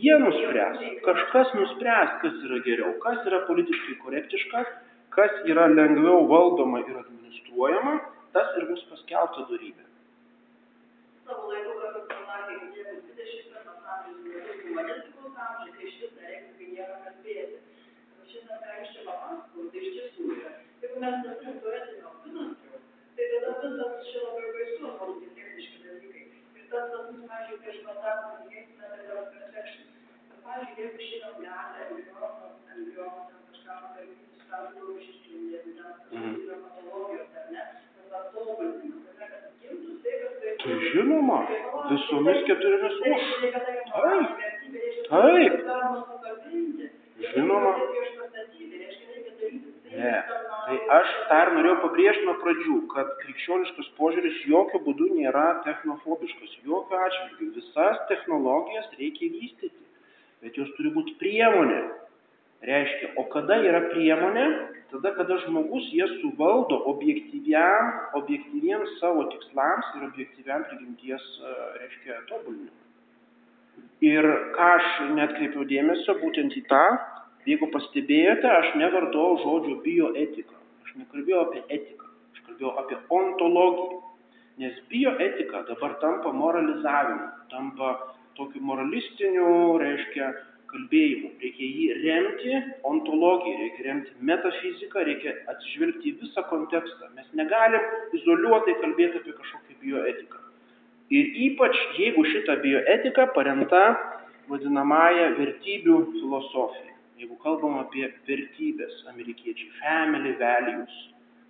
Jie 0.00 0.16
nuspręs, 0.22 0.80
kažkas 1.04 1.52
nuspręs, 1.56 2.16
kas 2.22 2.36
yra 2.46 2.60
geriau, 2.64 2.94
kas 3.04 3.20
yra 3.28 3.42
politiškai 3.48 3.96
korektiška, 4.04 4.64
kas 5.16 5.38
yra 5.50 5.66
lengviau 5.72 6.26
valdoma 6.30 6.82
ir 6.84 6.98
administruojama 7.00 7.98
tas 8.34 8.52
ir 8.60 8.68
bus 8.70 8.82
paskelbta 8.90 9.46
darybė. 9.50 9.86
Savo 11.26 11.50
laiku, 11.50 11.72
kad 11.80 11.96
pasakė, 12.10 12.58
kad 12.60 12.78
jeigu 12.78 12.94
21 13.16 13.72
amžius 13.94 14.20
nebus 14.28 14.62
humanistikos 14.66 15.40
amžius, 15.46 16.14
tai 16.18 16.30
kalbėti. 17.04 17.56
Šiandien, 18.30 18.58
ką 18.62 18.70
iš 18.84 18.90
čia 18.94 19.02
papasakau, 19.08 19.66
tai 19.72 19.80
iš 19.82 19.88
tiesų 19.96 20.22
yra. 20.36 20.52
Jeigu 20.82 20.96
mes 21.02 21.16
neturim 21.24 21.56
poetinio 21.64 21.99
tai 23.30 23.40
tada 23.62 23.84
visas 23.86 24.08
čia 24.10 24.20
labai 24.26 24.48
baisu, 24.54 24.86
atrodo, 24.90 25.14
techniški 25.38 25.78
dalykai. 25.84 26.24
Ir 26.58 26.64
tas 26.70 26.86
pas 26.92 27.04
mus, 27.10 27.22
pavyzdžiui, 27.30 27.60
prieš 27.62 27.78
neįsime 28.50 28.84
tai 28.90 29.04
yra 29.06 29.22
perfection. 29.34 29.84
Pavyzdžiui, 30.46 30.82
jeigu 30.82 31.00
šiandien 31.10 31.44
gali 31.46 31.78
embrioną, 31.86 32.48
embrioną, 32.74 33.22
kažką 33.52 33.72
padaryti, 33.84 34.24
tikrų 34.40 34.88
rūšiškų, 34.88 35.28
jeigu 35.54 35.70
ten 35.78 36.26
yra 36.42 36.58
patologijos 36.64 37.38
ar 37.38 37.46
ne, 37.54 37.62
Tai 40.60 40.74
žinoma, 40.92 41.38
visomis 41.90 42.40
keturiomis 42.48 42.96
už. 43.12 43.22
Taip, 43.94 44.28
taip. 45.10 45.52
Žinoma. 47.30 47.72
Ne. 49.90 50.16
Tai 50.66 50.76
aš 50.96 51.12
dar 51.30 51.50
norėjau 51.56 51.78
pabrėžti 51.82 52.26
nuo 52.28 52.36
pradžių, 52.42 52.76
kad 52.92 53.08
krikščioniškas 53.24 53.88
požiūris 53.96 54.42
jokių 54.46 54.80
būdų 54.84 55.08
nėra 55.16 55.46
technofobiškas, 55.64 56.52
jokio 56.66 57.00
atžvilgių. 57.06 57.48
Visas 57.56 58.04
technologijas 58.10 58.86
reikia 59.00 59.32
vystyti, 59.34 59.72
bet 60.44 60.60
jos 60.60 60.70
turi 60.76 60.94
būti 60.94 61.16
priemonė. 61.22 61.80
Reiškia, 62.70 63.14
o 63.18 63.24
kada 63.32 63.56
yra 63.64 63.80
priemonė? 63.88 64.46
Tada, 64.92 65.14
kada 65.16 65.38
žmogus 65.46 65.86
jas 65.96 66.10
suvaldo 66.20 66.76
objektyviam, 66.90 67.90
objektyviems 68.18 68.98
savo 69.00 69.24
tikslams 69.32 69.90
ir 69.96 70.06
objektyviam 70.10 70.66
prigimties, 70.68 71.24
e, 71.40 71.54
reiškia, 71.80 72.18
tobulinimui. 72.28 72.74
Ir 74.10 74.26
ką 74.56 74.68
aš 74.76 74.90
netkreipiau 75.16 75.64
dėmesio 75.70 76.16
būtent 76.20 76.56
į 76.58 76.64
tą, 76.68 76.84
jeigu 77.48 77.70
pastebėjote, 77.72 78.48
aš 78.50 78.74
nevartojau 78.80 79.40
žodžio 79.44 79.80
bioetika. 79.84 80.56
Aš 80.84 80.94
nekalbėjau 81.00 81.42
apie 81.46 81.64
etiką, 81.68 82.08
aš 82.34 82.44
kalbėjau 82.48 82.76
apie 82.82 83.00
ontologiją. 83.20 84.00
Nes 84.60 84.76
bioetika 84.92 85.64
dabar 85.68 85.96
tampa 86.02 86.32
moralizavimu, 86.36 87.28
tampa 87.52 87.94
tokiu 88.36 88.60
moralistiniu, 88.64 89.78
reiškia, 89.80 90.32
kalbėjimu. 90.70 91.30
Reikia 91.42 91.68
jį 91.68 91.86
remti 92.02 92.58
ontologiją, 92.90 93.56
reikia 93.64 93.86
remti 93.88 94.12
metafiziką, 94.30 95.04
reikia 95.08 95.34
atsižvelgti 95.52 96.12
į 96.12 96.16
visą 96.22 96.44
kontekstą. 96.50 97.10
Mes 97.16 97.26
negalim 97.38 97.82
izoliuotai 98.18 98.76
kalbėti 98.82 99.20
apie 99.22 99.34
kažkokią 99.38 99.78
bioetiką. 99.82 100.44
Ir 101.10 101.32
ypač 101.48 101.78
jeigu 101.98 102.22
šita 102.28 102.60
bioetika 102.62 103.26
paremta 103.34 103.82
vadinamąją 104.50 105.32
vertybių 105.38 105.98
filosofiją. 106.18 106.94
Jeigu 107.20 107.36
kalbam 107.42 107.74
apie 107.82 108.06
vertybės, 108.24 109.02
amerikiečiai, 109.10 109.68
family 109.82 110.30
values, 110.40 110.92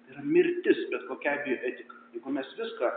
tai 0.02 0.16
yra 0.16 0.24
mirtis 0.26 0.80
bet 0.90 1.04
kokia 1.06 1.36
bioetika. 1.44 1.94
Jeigu 2.10 2.32
mes 2.34 2.48
viską 2.58 2.88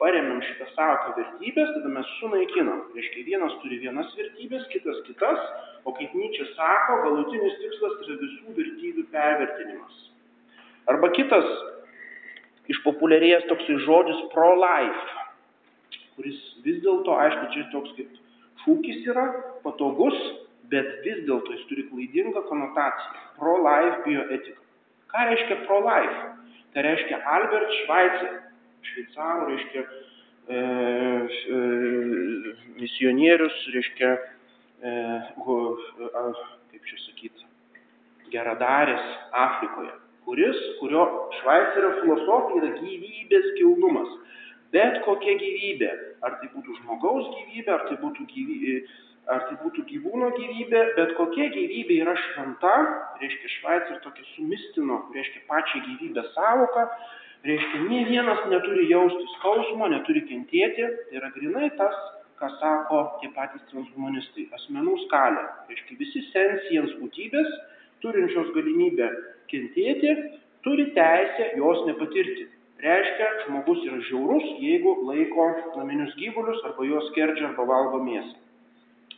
paremiam 0.00 0.40
šitą 0.46 0.70
savoką 0.70 1.12
vertybės, 1.18 1.74
tada 1.74 1.90
mes 1.92 2.08
sunaikinam. 2.22 2.86
Reiškia, 2.96 3.26
vienas 3.26 3.58
turi 3.60 3.82
vienas 3.82 4.14
vertybės, 4.16 4.64
kitas 4.72 5.02
kitas, 5.10 5.44
o 5.84 5.92
kaip 5.98 6.14
Nyčia 6.16 6.46
sako, 6.54 7.02
galutinis 7.04 7.58
tikslas 7.60 8.00
yra 8.06 8.16
visų 8.22 8.56
vertybių 8.56 9.04
pervertinimas. 9.12 9.98
Arba 10.88 11.12
kitas 11.12 11.50
išpopuliarėjęs 12.72 13.44
toksai 13.50 13.76
žodis 13.84 14.24
pro-life, 14.32 15.18
kuris 16.16 16.40
vis 16.64 16.80
dėlto, 16.80 17.12
aišku, 17.26 17.50
čia 17.52 17.68
toks 17.76 17.92
kaip 17.98 18.16
šūkis 18.64 19.04
yra, 19.12 19.26
patogus, 19.66 20.16
bet 20.72 21.02
vis 21.04 21.22
dėlto 21.28 21.54
jis 21.56 21.66
turi 21.70 21.86
klaidingą 21.90 22.42
konotaciją. 22.48 23.24
Pro-life 23.38 24.02
bioetika. 24.06 24.60
Ką 25.12 25.26
reiškia 25.28 25.58
pro-life? 25.66 26.22
Tai 26.72 26.84
reiškia 26.86 27.18
Albert 27.28 27.72
Schweitzer, 27.82 28.36
šveicarų, 28.88 29.48
reiškia, 29.50 29.82
e, 30.48 30.60
e, 31.56 31.58
misionierius, 32.80 33.58
reiškia, 33.74 34.12
e, 34.80 34.94
a, 36.08 36.24
kaip 36.72 36.88
čia 36.88 37.00
sakyti, 37.04 37.50
geradaris 38.32 39.04
Afrikoje, 39.36 39.92
kuris, 40.24 40.58
kurio 40.80 41.04
Šveicario 41.42 41.92
filosofija 42.00 42.62
yra 42.62 42.74
gyvybės 42.80 43.52
kilnumas. 43.58 44.18
Bet 44.72 45.02
kokia 45.04 45.34
gyvybė, 45.36 45.90
ar 46.24 46.38
tai 46.40 46.48
būtų 46.54 46.78
žmogaus 46.80 47.26
gyvybė, 47.34 47.72
ar 47.74 47.82
tai 47.90 47.98
būtų, 48.00 48.24
gyvybė, 48.30 48.76
ar 49.30 49.44
tai 49.46 49.56
būtų 49.62 49.84
gyvūno 49.86 50.30
gyvybė, 50.34 50.82
bet 50.96 51.12
kokia 51.18 51.48
gyvybė 51.54 51.98
yra 52.02 52.14
šventa, 52.18 52.72
reiškia 53.20 53.50
Šveicar 53.56 54.00
tokia 54.02 54.24
sumistino, 54.32 55.02
reiškia 55.14 55.44
pačią 55.50 55.82
gyvybę 55.86 56.24
savoką, 56.34 56.86
reiškia, 57.46 57.82
nie 57.86 58.02
vienas 58.10 58.42
neturi 58.50 58.88
jausti 58.90 59.28
skausmo, 59.36 59.90
neturi 59.92 60.24
kentėti, 60.26 60.88
tai 61.08 61.20
yra 61.20 61.30
grinai 61.36 61.70
tas, 61.78 61.94
ką 62.42 62.50
sako 62.58 63.02
tie 63.20 63.30
patys 63.36 63.62
transhumanistai- 63.70 64.48
asmenų 64.58 64.96
skalė. 65.04 65.44
Reiškia, 65.70 65.98
visi 65.98 66.24
sensijans 66.32 66.96
būtybės, 66.98 67.52
turinčios 68.02 68.50
galimybę 68.56 69.08
kentėti, 69.52 70.16
turi 70.66 70.90
teisę 70.96 71.52
jos 71.56 71.86
nepatirti. 71.86 72.48
Reiškia, 72.82 73.26
žmogus 73.46 73.84
yra 73.86 74.00
žiaurus, 74.10 74.46
jeigu 74.58 74.96
laiko 75.06 75.44
naminius 75.76 76.16
gyvulius 76.18 76.64
arba 76.66 76.82
juos 76.82 77.06
skerdžia 77.12 77.52
arba 77.52 77.64
valgo 77.64 78.02
mėsą. 78.02 78.34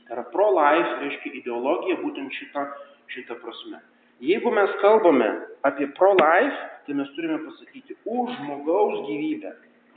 Tai 0.05 0.17
yra 0.17 0.25
pro-life, 0.33 0.95
reiškia 1.03 1.35
ideologija 1.41 1.99
būtent 2.03 2.33
šitą, 2.39 2.65
šitą 3.15 3.39
prasme. 3.43 3.81
Jeigu 4.25 4.53
mes 4.55 4.73
kalbame 4.83 5.31
apie 5.67 5.89
pro-life, 5.99 6.59
tai 6.87 6.97
mes 6.99 7.09
turime 7.17 7.41
pasakyti 7.45 7.97
už 8.05 8.35
žmogaus 8.39 9.07
gyvybę, 9.09 9.55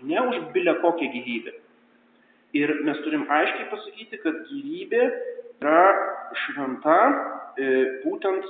ne 0.07 0.21
už 0.29 0.39
bilę 0.53 0.77
kokią 0.83 1.11
gyvybę. 1.15 1.55
Ir 2.55 2.71
mes 2.87 3.01
turim 3.03 3.27
aiškiai 3.27 3.67
pasakyti, 3.71 4.21
kad 4.23 4.39
gyvybė 4.47 5.03
yra 5.59 5.83
šventa 6.45 6.97
e, 7.59 7.67
būtent 8.05 8.47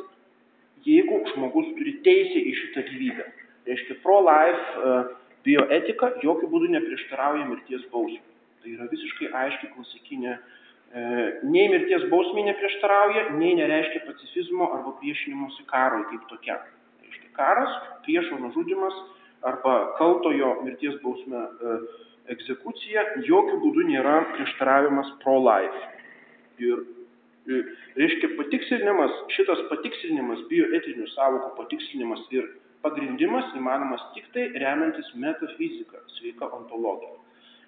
jeigu 0.87 1.21
žmogus 1.33 1.71
turi 1.77 1.97
teisę 2.05 2.39
į 2.39 2.53
šitą 2.61 2.83
gyvybę. 2.91 3.25
Reiškia, 3.67 3.97
pro-life 4.03 4.67
e, 4.89 4.93
bioetika 5.47 6.13
jokių 6.23 6.49
būdų 6.53 6.71
neprieštarauja 6.75 7.47
mirties 7.49 7.83
bausmė. 7.91 8.21
Tai 8.61 8.73
yra 8.75 8.87
visiškai 8.91 9.31
aiškiai 9.41 9.73
klasikinė 9.73 10.37
nei 10.95 11.67
mirties 11.71 12.07
bausmė 12.11 12.45
neprieštarauja, 12.47 13.27
nei 13.37 13.55
nereiškia 13.59 14.05
pacifizmo 14.07 14.69
arba 14.71 14.95
priešinimuose 15.01 15.65
karui 15.67 16.05
kaip 16.11 16.27
tokia. 16.31 16.57
Reiškia 17.03 17.31
karas, 17.35 17.73
priešo 18.05 18.39
nužudimas 18.39 18.95
arba 19.45 19.73
kaltojo 19.97 20.53
mirties 20.63 20.95
bausmė 21.03 21.43
e, 21.43 21.75
egzekucija 22.33 23.03
jokių 23.27 23.59
būdų 23.65 23.87
nėra 23.91 24.15
prieštaravimas 24.31 25.11
pro-life. 25.23 25.83
Ir, 26.63 26.85
ir 27.51 27.59
e, 27.59 27.75
reiškia 27.99 28.33
patikslinimas, 28.39 29.13
šitas 29.35 29.67
patikslinimas, 29.69 30.47
bioetinių 30.49 31.11
savokų 31.13 31.53
patikslinimas 31.59 32.23
ir 32.31 32.47
pagrindimas 32.85 33.51
įmanomas 33.59 34.03
tik 34.15 34.31
tai 34.33 34.49
remiantis 34.55 35.11
metafizika, 35.19 35.99
sveika 36.17 36.47
ontologija. 36.55 37.26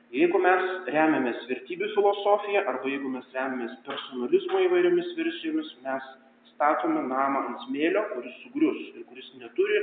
Jeigu 0.09 0.39
mes 0.41 0.63
remiamės 0.89 1.43
vertybių 1.45 1.91
filosofiją 1.93 2.63
arba 2.71 2.89
jeigu 2.89 3.11
mes 3.13 3.25
remiamės 3.35 3.75
personalizmo 3.85 4.61
įvairiomis 4.65 5.11
versijomis, 5.19 5.69
mes 5.85 6.07
statome 6.53 7.03
namą 7.05 7.43
ant 7.45 7.65
smėlio, 7.67 8.01
kuris 8.15 8.39
sugrius 8.43 8.79
ir 8.97 9.03
kuris 9.09 9.27
neturi 9.37 9.81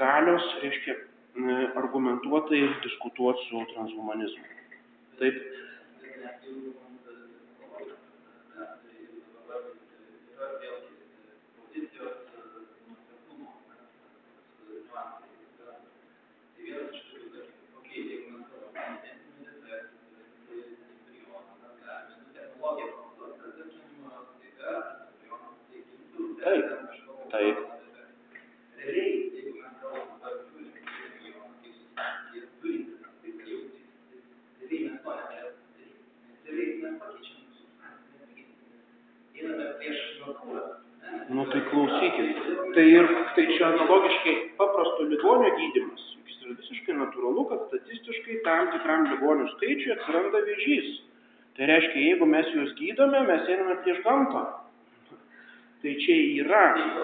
galios, 0.00 0.48
reiškia, 0.64 0.96
argumentuotai 1.78 2.64
diskutuoti 2.82 3.46
su 3.48 3.62
transhumanizmu. 3.74 4.50
Taip, 5.20 5.38
taip. 27.34 27.56
Nu 41.28 41.44
tai 41.50 41.62
klausykit, 41.70 42.36
tai 42.74 42.84
ir 42.90 43.06
tai 43.34 43.44
čia 43.56 43.66
analogiškai 43.72 44.34
paprasto 44.58 45.06
ligonio 45.08 45.50
gydimas. 45.58 46.02
Jis 46.28 46.42
yra 46.44 46.56
visiškai 46.60 46.96
natūralu, 46.98 47.46
kad 47.50 47.64
statistiškai 47.70 48.42
tam 48.46 48.70
tikram 48.74 49.08
ligonių 49.10 49.48
skaičiui 49.54 49.94
atsiranda 49.96 50.42
vėžys. 50.50 50.92
Tai 51.56 51.70
reiškia, 51.70 52.04
jeigu 52.10 52.28
mes 52.28 52.52
juos 52.54 52.74
gydome, 52.78 53.24
mes 53.30 53.50
einame 53.54 53.78
prieš 53.82 54.02
gamtą. 54.06 54.44
Tai 55.84 55.92
čia 56.00 56.14
yra, 56.40 56.60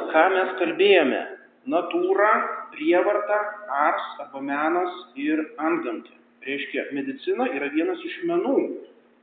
ką 0.09 0.21
mes 0.33 0.53
kalbėjome- 0.57 1.19
natūra, 1.73 2.31
prievarta, 2.73 3.41
ars 3.81 4.07
arba 4.25 4.41
menas 4.41 4.95
ir 5.21 5.43
antgamtė. 5.67 6.17
Reiškia, 6.47 6.87
medicina 6.97 7.51
yra 7.59 7.69
vienas 7.75 8.01
iš 8.09 8.17
menų. 8.31 8.57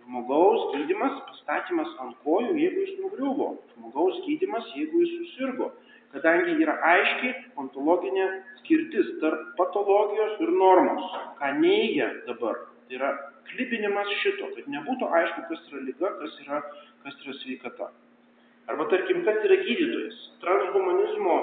Žmogaus 0.04 0.68
gydimas, 0.76 1.18
pastatymas 1.32 1.90
ant 2.06 2.22
kojų, 2.22 2.54
jeigu 2.54 2.86
jis 2.86 2.94
nugriuvo. 3.02 3.50
Žmogaus 3.74 4.22
gydimas, 4.30 4.70
jeigu 4.78 5.02
jis 5.02 5.18
susirgo. 5.24 5.74
Kadangi 6.14 6.54
yra 6.62 6.78
aiškiai 6.94 7.36
ontologinė 7.58 8.30
skirtis 8.62 9.14
tarp 9.22 9.56
patologijos 9.58 10.40
ir 10.40 10.54
normos, 10.54 11.14
ką 11.42 11.56
neigia 11.58 12.14
dabar. 12.30 12.62
Tai 12.86 13.02
yra 13.02 13.16
klibinimas 13.50 14.18
šito, 14.22 14.54
kad 14.54 14.70
nebūtų 14.70 15.16
aišku, 15.22 15.48
kas 15.50 15.72
yra 15.72 15.88
lyga, 15.90 16.20
kas 16.22 16.44
yra, 16.46 16.68
kas 17.02 17.26
yra 17.26 17.42
sveikata. 17.42 17.96
Arba 18.68 18.88
tarkim, 18.92 19.24
kas 19.26 19.40
yra 19.48 19.58
gydytojas? 19.64 20.18
Transhumanizmo 20.44 21.38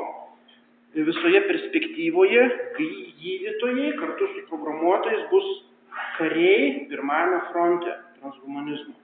visoje 0.95 1.41
perspektyvoje 1.49 2.43
gydytojai 2.77 3.95
kartu 3.99 4.29
su 4.35 4.43
programuotojais 4.51 5.25
bus 5.31 5.47
kariai 6.19 6.87
pirmame 6.91 7.41
fronte 7.51 7.97
transhumanizmo. 8.19 8.95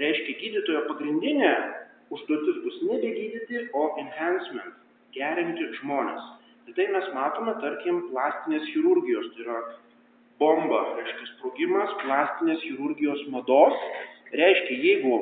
Reiškia, 0.00 0.36
gydytojo 0.40 0.84
pagrindinė 0.90 1.52
užduotis 2.14 2.62
bus 2.64 2.80
nebe 2.88 3.12
gydyti, 3.16 3.62
o 3.74 3.88
enhancement, 4.00 4.76
gerinti 5.16 5.66
žmonės. 5.80 6.22
Ir 6.68 6.76
tai 6.78 6.86
mes 6.92 7.06
matome, 7.14 7.54
tarkim, 7.62 8.02
plastinės 8.10 8.66
chirurgijos, 8.72 9.30
tai 9.34 9.46
yra 9.46 9.60
bomba, 10.40 10.82
reiškia 11.00 11.30
sprogimas 11.34 11.94
plastinės 12.02 12.62
chirurgijos 12.64 13.24
mados. 13.32 13.76
Reiškia, 14.36 14.78
jeigu 14.84 15.18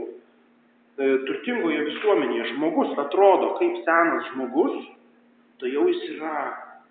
turtingoje 0.99 1.81
visuomenėje 1.89 2.51
žmogus 2.53 2.93
atrodo 3.03 3.55
kaip 3.59 3.81
senas 3.87 4.29
žmogus, 4.33 4.77
tai 5.59 5.73
jau 5.73 5.89
jis 5.91 6.05
yra, 6.17 6.45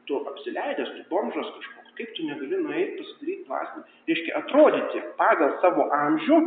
tu 0.09 0.19
apsileidęs, 0.31 0.91
tu 0.97 1.05
bomžas 1.11 1.47
kažkoks, 1.55 1.93
kaip 1.99 2.11
tu 2.17 2.27
negali 2.27 2.59
nueiti 2.65 2.99
pasidaryti 2.99 3.47
plastinį. 3.47 3.83
Reiškia, 4.09 4.35
atrodyti 4.41 5.03
pagal 5.19 5.55
savo 5.63 5.87
amžių 5.95 6.39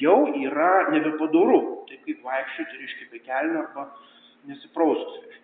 jau 0.00 0.18
yra 0.38 0.90
nebepadoru. 0.94 1.60
Taip 1.90 2.04
kaip 2.06 2.22
vaikščioti, 2.28 2.82
reiškia, 2.82 3.10
be 3.12 3.22
kelnių 3.26 3.62
arba 3.64 3.88
nesiprausus. 4.50 5.40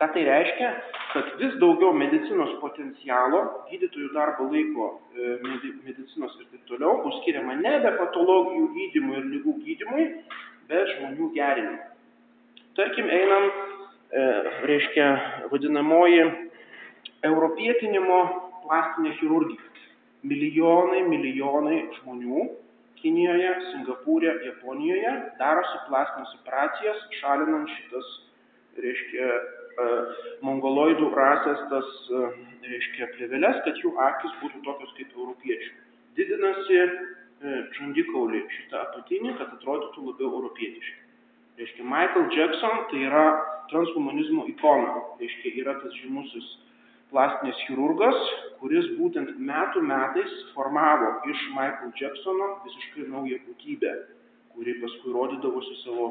Ką 0.00 0.06
tai 0.14 0.22
reiškia? 0.24 0.68
Kad 1.12 1.26
vis 1.36 1.56
daugiau 1.60 1.90
medicinos 1.92 2.54
potencialo, 2.62 3.40
gydytojų 3.68 4.06
darbo 4.14 4.46
laiko 4.48 4.86
e, 5.12 5.34
medicinos 5.84 6.38
ir 6.40 6.46
taip 6.48 6.62
toliau 6.70 7.02
bus 7.02 7.18
skiriama 7.18 7.58
nebe 7.58 7.90
patologijų 7.98 8.70
gydymui 8.78 9.18
ir 9.18 9.26
lygų 9.34 9.54
gydymui, 9.66 10.06
bet 10.70 10.94
žmonių 10.94 11.28
gerinimui. 11.34 11.82
Tarkim, 12.80 13.12
einam, 13.12 13.50
e, 14.08 14.24
reiškia, 14.72 15.10
vadinamoji 15.52 16.24
europietinimo 17.28 18.22
plastinė 18.64 19.12
chirurgija. 19.20 19.68
Milijonai, 20.30 21.04
milijonai 21.12 21.84
žmonių 22.00 22.48
Kinijoje, 23.00 23.52
Singapūrė, 23.70 24.32
Japonijoje 24.44 25.12
darosi 25.38 25.78
plastinės 25.86 26.34
operacijas, 26.40 27.06
šalinant 27.20 27.70
šitas, 27.72 28.10
reiškia, 28.80 29.28
mongoloidų 30.44 31.10
rasės 31.14 31.60
tas, 31.72 31.90
e, 32.10 32.22
reiškia, 32.70 33.10
plėvelės, 33.16 33.60
kad 33.66 33.78
jų 33.82 33.92
akis 34.06 34.34
būtų 34.42 34.62
tokios 34.66 34.96
kaip 34.96 35.14
europiečių. 35.16 35.70
Didinasi 36.18 36.80
e, 36.80 36.88
žandikaulį 37.78 38.42
šitą 38.56 38.82
apatinį, 38.86 39.36
kad 39.38 39.54
atrodytų 39.58 40.06
labiau 40.10 40.32
europietiški. 40.32 40.98
Reiškia, 41.60 41.84
Michael 41.84 42.28
Jackson 42.36 42.84
tai 42.90 43.04
yra 43.04 43.24
transhumanizmo 43.72 44.46
ikona. 44.48 44.96
Reiškia, 45.20 45.54
yra 45.62 45.76
tas 45.82 45.96
žymusis 46.00 46.46
plastinės 47.10 47.58
chirurgas, 47.66 48.18
kuris 48.60 48.86
būtent 48.98 49.34
metų 49.36 49.82
metais 49.82 50.36
formavo 50.54 51.16
iš 51.28 51.46
Michael 51.56 51.92
Jacksono 51.98 52.52
visiškai 52.66 53.08
naują 53.10 53.40
būtybę, 53.48 53.94
kuri 54.54 54.76
paskui 54.82 55.14
rodydavosi 55.16 55.80
savo 55.82 56.10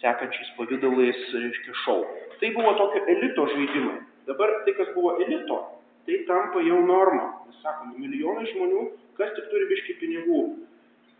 sekančiais 0.00 0.50
pavydalais, 0.58 1.20
reiškia, 1.32 1.76
šau. 1.84 2.00
Tai 2.40 2.50
buvo 2.56 2.74
tokio 2.80 3.04
elito 3.14 3.46
žaidimai. 3.52 4.00
Dabar 4.26 4.52
tai, 4.64 4.74
kas 4.74 4.92
buvo 4.94 5.16
elito, 5.20 5.58
tai 6.06 6.20
tampa 6.28 6.62
jau 6.64 6.80
norma. 6.86 7.26
Mes 7.48 7.58
sakom, 7.62 7.94
milijonai 8.00 8.46
žmonių, 8.52 8.84
kas 9.18 9.34
tik 9.36 9.50
turi 9.52 9.68
biški 9.70 9.98
pinigų. 10.00 10.40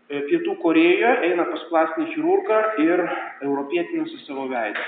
E, 0.09 0.21
Pietų 0.29 0.57
Korejoje 0.61 1.11
eina 1.29 1.45
pas 1.49 1.63
plastinį 1.69 2.11
chirurgą 2.13 2.59
ir 2.83 3.03
europietinasi 3.45 4.21
savo 4.25 4.47
veidą. 4.51 4.83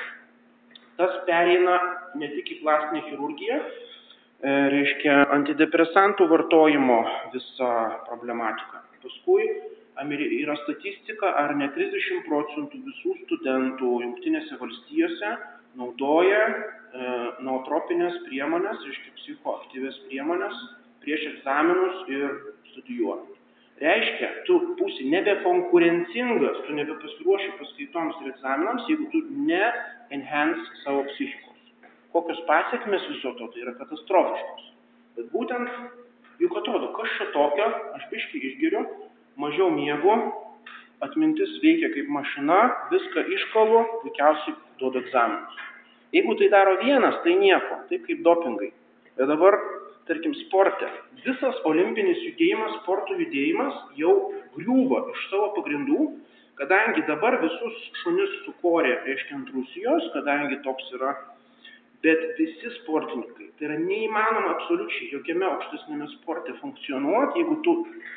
Tas 0.98 1.14
pereina 1.30 1.78
ne 2.18 2.30
tik 2.34 2.52
į 2.56 2.60
plastinę 2.64 3.04
chirurgiją, 3.10 3.58
e, 3.62 4.54
reiškia 4.74 5.18
antidepresantų 5.38 6.28
vartojimo 6.34 7.00
visą 7.34 7.74
problematiką. 8.10 8.84
Paskui 9.02 9.46
yra 9.98 10.56
statistika, 10.64 11.34
ar 11.42 11.56
ne 11.56 11.70
30 11.74 12.26
procentų 12.28 12.82
visų 12.86 13.14
studentų 13.26 13.94
Junktinėse 14.04 14.58
valstijose 14.60 15.32
naudoja 15.78 16.44
e, 16.48 16.54
nootropinės 17.46 18.20
priemonės, 18.28 18.84
reiškia 18.86 19.16
psichoaktyvės 19.22 19.98
priemonės, 20.08 20.62
prieš 21.04 21.26
egzaminus 21.34 22.06
ir 22.12 22.38
studijuojant. 22.74 23.34
Reiškia, 23.78 24.30
tu 24.48 24.56
būsi 24.80 25.06
nebekonkurencingas, 25.12 26.64
tu 26.66 26.78
nebepasiruoši 26.80 27.52
paskaitoms 27.60 28.18
ir 28.24 28.32
egzaminams, 28.32 28.88
jeigu 28.90 29.06
tu 29.14 29.22
ne 29.46 29.62
enhance 30.18 30.82
savo 30.82 31.04
psichikos. 31.12 31.60
Kokios 32.16 32.42
pasiekmes 32.48 33.06
viso 33.12 33.36
to, 33.38 33.52
tai 33.54 33.62
yra 33.68 33.76
katastrofiškos. 33.78 34.72
Bet 35.20 35.30
būtent, 35.30 35.70
juk 36.42 36.58
atrodo, 36.58 36.90
kas 36.98 37.14
čia 37.20 37.30
tokio, 37.36 37.70
aš 38.00 38.10
biškai 38.10 38.42
išgeriu, 38.50 38.82
mažiau 39.38 39.70
miegu, 39.76 40.16
atmintis 41.06 41.58
veikia 41.64 41.90
kaip 41.94 42.10
mašina, 42.10 42.60
viską 42.92 43.24
iškalu, 43.36 43.82
puikiausiai 44.04 44.56
duodu 44.80 45.04
egzaminus. 45.04 45.64
Jeigu 46.16 46.38
tai 46.40 46.50
daro 46.54 46.78
vienas, 46.82 47.20
tai 47.24 47.36
nieko, 47.38 47.82
taip 47.90 48.06
kaip 48.08 48.24
dopingai. 48.26 48.72
Bet 49.18 49.30
dabar, 49.30 49.58
tarkim, 50.08 50.34
sporte, 50.46 50.90
visas 51.26 51.60
olimpinis 51.68 52.22
judėjimas, 52.24 52.80
sporto 52.82 53.18
judėjimas 53.20 53.76
jau 54.00 54.14
griūva 54.56 55.04
iš 55.14 55.26
savo 55.32 55.52
pagrindų, 55.58 56.12
kadangi 56.58 57.04
dabar 57.10 57.38
visus 57.44 57.82
šunis 58.02 58.38
sukorė, 58.46 58.96
reiškia, 59.06 59.42
ant 59.42 59.52
Rusijos, 59.54 60.08
kadangi 60.16 60.62
toks 60.66 60.88
yra 60.98 61.14
bet 62.06 62.26
visi 62.38 62.70
sportininkai, 62.82 63.48
tai 63.58 63.70
yra 63.70 63.78
neįmanoma 63.82 64.52
absoliučiai 64.54 65.10
jokiame 65.16 65.48
aukštesnėme 65.48 66.08
sporte 66.14 66.54
funkcionuoti, 66.60 67.42
jeigu 67.42 67.58
tu 67.66 67.74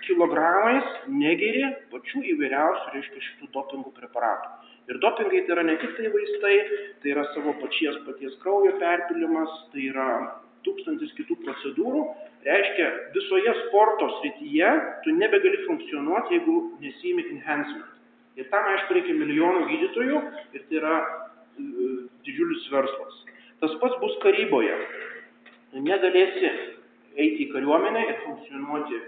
kilogramais 0.06 0.90
negeri 1.08 1.64
pačių 1.92 2.24
įvairiausių, 2.34 2.90
reiškia, 2.96 3.24
šitų 3.28 3.48
dopingų 3.56 3.94
preparatų. 3.96 4.52
Ir 4.90 4.98
dopingai 5.00 5.44
tai 5.46 5.54
yra 5.56 5.64
ne 5.64 5.76
tik 5.80 5.96
tai 5.96 6.10
vaistai, 6.12 6.56
tai 7.00 7.12
yra 7.14 7.24
savo 7.32 7.54
pačies 7.62 7.96
paties 8.06 8.36
kraujo 8.42 8.74
perpilimas, 8.82 9.56
tai 9.72 9.86
yra 9.88 10.08
tūkstantis 10.66 11.14
kitų 11.16 11.38
procedūrų. 11.44 12.02
Reiškia, 12.44 12.88
visoje 13.14 13.54
sporto 13.64 14.08
srityje 14.18 14.70
tu 15.04 15.14
nebegali 15.16 15.64
funkcionuoti, 15.66 16.36
jeigu 16.36 16.56
nesimi 16.84 17.26
enhancement. 17.36 17.96
Ir 18.38 18.48
tam, 18.52 18.68
aišku, 18.74 18.96
reikia 18.96 19.16
milijonų 19.16 19.66
gydytojų 19.68 20.20
ir 20.56 20.64
tai 20.68 20.78
yra 20.80 20.94
uh, 21.00 21.96
didžiulis 22.26 22.68
verslas. 22.72 23.20
Tas 23.60 23.72
pats 23.80 23.96
bus 24.00 24.14
karyboje. 24.22 24.76
Negalėsi 25.76 26.48
eiti 27.20 27.44
į 27.44 27.50
kariuomenę 27.52 28.04
ir 28.08 28.20
funkcionuoti 28.24 29.00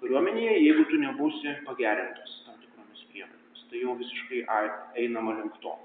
kariuomenėje, 0.00 0.56
jeigu 0.64 0.86
tu 0.90 0.98
nebūsi 0.98 1.54
pagerintas 1.66 2.32
tam 2.46 2.56
tikromis 2.62 3.04
priemonėmis. 3.12 3.66
Tai 3.70 3.82
jau 3.84 3.94
visiškai 4.00 4.42
einama 5.04 5.36
link 5.38 5.60
to. 5.62 5.76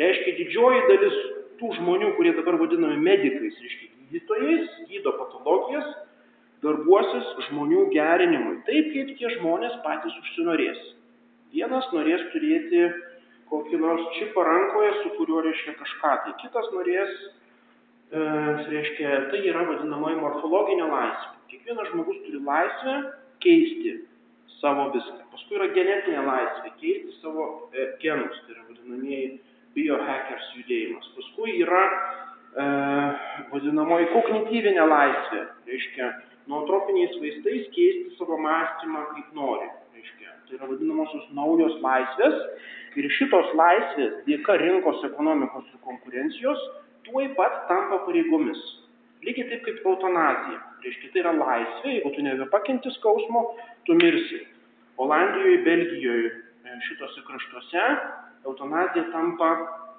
Reiškia, 0.00 0.36
didžioji 0.40 0.80
dalis 0.88 1.20
tų 1.60 1.74
žmonių, 1.76 2.14
kurie 2.16 2.32
dabar 2.38 2.58
vadinami 2.62 2.96
medikais, 3.04 3.60
reiškia 3.62 3.90
gydytojais, 4.14 4.72
gydo 4.88 5.12
patologijas, 5.20 5.92
darbuosis 6.64 7.30
žmonių 7.50 7.88
gerinimui. 7.92 8.60
Taip, 8.66 8.90
kaip 8.94 9.14
tie 9.18 9.32
žmonės 9.36 9.76
patys 9.84 10.16
užsinorės. 10.22 10.80
Vienas 11.54 11.86
norės 11.94 12.24
turėti 12.32 12.88
kokį 13.52 13.78
nors 13.78 14.04
čipą 14.16 14.42
rankoje, 14.48 14.92
su 15.02 15.14
kuriuo 15.18 15.44
reiškia 15.44 15.76
kažką 15.78 16.12
tai. 16.24 16.36
Kitas 16.42 16.70
norės 16.74 17.12
reiškia, 18.14 19.28
tai 19.30 19.40
yra 19.48 19.64
vadinamoji 19.68 20.18
morfologinė 20.20 20.88
laisvė. 20.90 21.30
Kiekvienas 21.50 21.90
žmogus 21.90 22.20
turi 22.26 22.40
laisvę 22.44 22.96
keisti 23.42 23.94
savo 24.60 24.90
viską. 24.94 25.24
Paskui 25.32 25.58
yra 25.58 25.70
genetinė 25.74 26.22
laisvė, 26.26 26.74
keisti 26.80 27.16
savo 27.20 27.46
e, 27.74 27.88
genus, 28.02 28.36
tai 28.44 28.54
yra 28.54 28.66
vadinamieji 28.68 29.30
biohackers 29.74 30.52
judėjimas. 30.60 31.08
Paskui 31.16 31.56
yra 31.64 31.82
e, 31.88 32.68
vadinamoji 33.50 34.12
kognityvinė 34.12 34.86
laisvė, 34.90 35.42
reiškia, 35.70 36.12
nuotropiniais 36.50 37.18
vaistais 37.22 37.66
keisti 37.74 38.14
savo 38.18 38.38
mąstymą 38.38 39.08
kaip 39.10 39.34
nori. 39.36 39.68
Reiškia, 39.96 40.38
tai 40.46 40.58
yra 40.60 40.70
vadinamosios 40.70 41.26
naujos 41.34 41.76
laisvės 41.82 42.40
ir 42.94 43.10
šitos 43.18 43.52
laisvės 43.58 44.18
dėka 44.28 44.58
rinkos 44.60 45.02
ekonomikos 45.10 45.66
ir 45.72 45.82
konkurencijos 45.86 46.62
tuoj 47.06 47.28
pat 47.38 47.64
tampa 47.68 48.00
pareigomis. 48.06 48.60
Lygiai 49.24 49.48
taip 49.50 49.62
kaip 49.66 49.86
eutanazija. 49.92 50.60
Reiškia, 50.84 51.10
tai 51.12 51.22
yra 51.22 51.32
laisvė, 51.36 51.94
jeigu 51.94 52.10
tu 52.12 52.24
nebepakenti 52.26 52.92
skausmo, 52.98 53.44
tu 53.88 53.96
mirsi. 53.96 54.42
Olandijoje, 55.00 55.62
Belgijoje, 55.64 56.34
šitose 56.88 57.24
kraštuose 57.28 57.86
eutanazija 58.44 59.06
tampa 59.12 59.54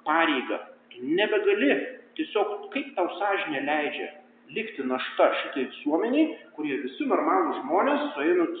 pareiga. 0.06 0.60
Tu 0.92 1.02
nebegali, 1.18 1.72
tiesiog 2.18 2.70
kaip 2.74 2.94
tau 2.98 3.10
sąžinė 3.18 3.64
leidžia 3.66 4.12
likti 4.54 4.82
našta 4.82 5.30
šitai 5.40 5.66
visuomeniai, 5.70 6.36
kurie 6.54 6.76
visi 6.84 7.06
normalūs 7.10 7.62
žmonės, 7.62 8.04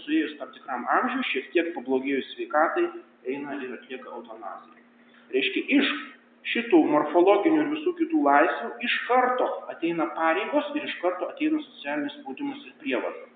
suėjus 0.04 0.34
tam 0.40 0.50
tikram 0.54 0.86
amžiui, 0.96 1.26
šiek 1.30 1.52
tiek 1.54 1.70
pablogėjus 1.76 2.32
sveikatai, 2.34 2.88
eina 3.26 3.58
ir 3.62 3.76
atlieka 3.76 4.10
eutanaziją. 4.10 4.82
Reiškia, 5.34 5.62
iš 5.78 5.92
šitų 6.52 6.82
morfologinių 6.92 7.62
ir 7.62 7.70
visų 7.74 7.94
kitų 8.00 8.22
laisvių 8.26 8.72
iš 8.88 8.98
karto 9.08 9.46
ateina 9.72 10.08
pareigos 10.18 10.68
ir 10.76 10.86
iš 10.86 10.98
karto 11.02 11.30
ateina 11.32 11.62
socialinis 11.64 12.18
spaudimas 12.20 12.62
ir 12.68 12.76
prievarta. 12.82 13.26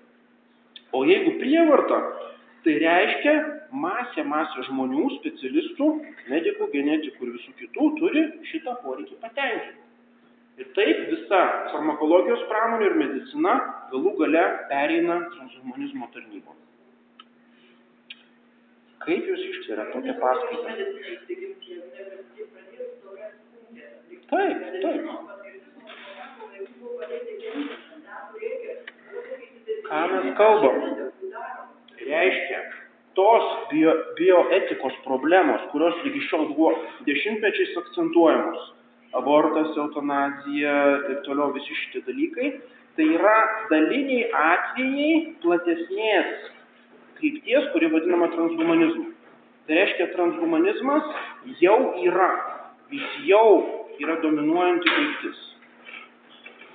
O 0.95 1.05
jeigu 1.07 1.37
prievarta, 1.39 1.99
Tai 2.61 2.73
reiškia, 2.77 3.31
masė, 3.73 4.21
masė 4.29 4.67
žmonių, 4.67 5.07
specialistų, 5.15 5.87
medikų, 6.29 6.67
genetikų 6.75 7.25
ir 7.25 7.31
visų 7.39 7.53
kitų 7.57 7.87
turi 7.97 8.21
šitą 8.51 8.75
poreikį 8.83 9.17
patenkinti. 9.23 9.79
Ir 10.61 10.67
taip 10.75 10.99
visa 11.09 11.39
farmakologijos 11.71 12.43
pramonė 12.51 12.91
ir 12.91 12.97
medicina 12.99 13.55
galų 13.89 14.13
gale 14.19 14.43
pereina 14.69 15.17
transhumanizmo 15.31 16.11
tarnybon. 16.13 16.59
Kaip 19.05 19.29
jūs 19.31 19.41
ištveria 19.49 19.85
tokią 19.93 20.13
paskaitą? 20.21 20.69
Taip, 24.31 24.59
taip. 24.83 25.03
Ką 29.87 30.01
mes 30.11 30.29
kalbam? 30.37 30.77
Reiškia, 32.01 32.61
tos 33.17 33.47
bio, 33.71 33.95
bioetikos 34.19 34.95
problemos, 35.05 35.65
kurios 35.73 35.97
lygi 36.05 36.21
šiol 36.29 36.47
buvo 36.53 36.71
dešimtmečiais 37.07 37.75
akcentuojamos, 37.81 38.69
abortas, 39.17 39.73
eutanazija 39.75 40.77
ir 40.93 41.03
taip 41.09 41.25
toliau 41.27 41.51
visi 41.57 41.75
šitie 41.83 42.05
dalykai, 42.07 42.53
tai 42.95 43.09
yra 43.17 43.37
daliniai 43.73 44.29
atvejai 44.45 45.13
platesnės 45.43 46.49
krypties, 47.21 47.69
kuri 47.73 47.91
vadinama 47.93 48.27
transhumanizmu. 48.33 49.07
Tai 49.67 49.77
reiškia, 49.77 50.09
transhumanizmas 50.15 51.05
jau 51.61 51.77
yra, 52.01 52.29
jis 52.91 53.17
jau 53.29 53.47
yra 54.01 54.17
dominuojanti 54.23 54.89
kryptis. 54.89 55.43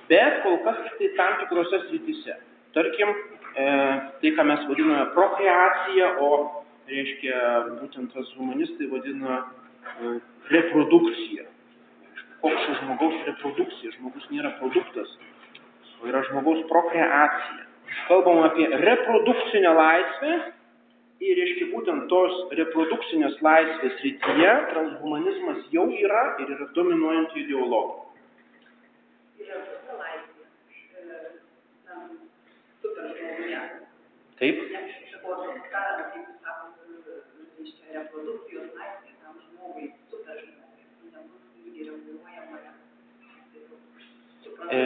Bet 0.07 0.39
kol 0.45 0.61
kas 0.63 0.79
tik 0.85 0.95
tai 1.01 1.09
tam 1.19 1.35
tikrose 1.41 1.81
srityse. 1.87 2.37
Tarkim, 2.77 3.11
e, 3.59 3.65
tai, 4.21 4.31
ką 4.37 4.47
mes 4.47 4.63
vadiname 4.69 5.09
prokreacija, 5.17 6.13
o 6.23 6.31
reiškia, 6.87 7.43
būtent 7.81 8.15
transhumanistai 8.15 8.87
vadina 8.91 9.41
e, 9.43 10.17
reprodukcija. 10.53 11.47
Koks 12.41 12.67
žmogaus 12.81 13.19
reprodukcija? 13.27 13.93
Žmogus 13.97 14.27
nėra 14.31 14.53
produktas, 14.61 15.11
o 15.99 16.07
yra 16.07 16.23
žmogaus 16.29 16.63
prokreacija. 16.71 17.66
Kalbam 18.07 18.43
apie 18.43 18.67
reprodukcinę 18.71 19.73
laisvę 19.73 20.33
ir, 21.19 21.37
reiškia, 21.39 21.69
būtent 21.73 22.07
tos 22.11 22.35
reprodukcinės 22.59 23.39
laisvės 23.43 24.03
rytyje 24.05 24.51
transhumanizmas 24.73 25.63
jau 25.73 25.87
yra 25.91 26.23
ir 26.43 26.51
yra 26.55 26.67
dominuojanti 26.75 27.43
ideologija. 27.45 28.03
Taip? 34.37 34.57
E, 44.67 44.79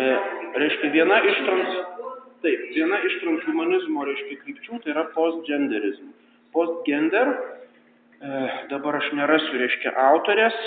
reiškia, 0.62 0.90
viena 0.94 1.20
iš 1.26 1.44
trans... 1.46 2.11
Taip, 2.42 2.62
viena 2.74 2.98
iš 3.06 3.20
transhumanizmo, 3.22 4.02
reiškia, 4.08 4.40
krypčių 4.42 4.80
tai 4.82 4.96
yra 4.96 5.04
postgenderizm. 5.14 6.08
Postgender, 6.56 7.30
e, 7.38 8.32
dabar 8.72 8.98
aš 8.98 9.12
nerasiu, 9.20 9.60
reiškia, 9.62 9.92
autorės, 10.10 10.58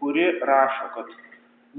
kuri 0.00 0.30
rašo, 0.40 0.86
kad 0.94 1.12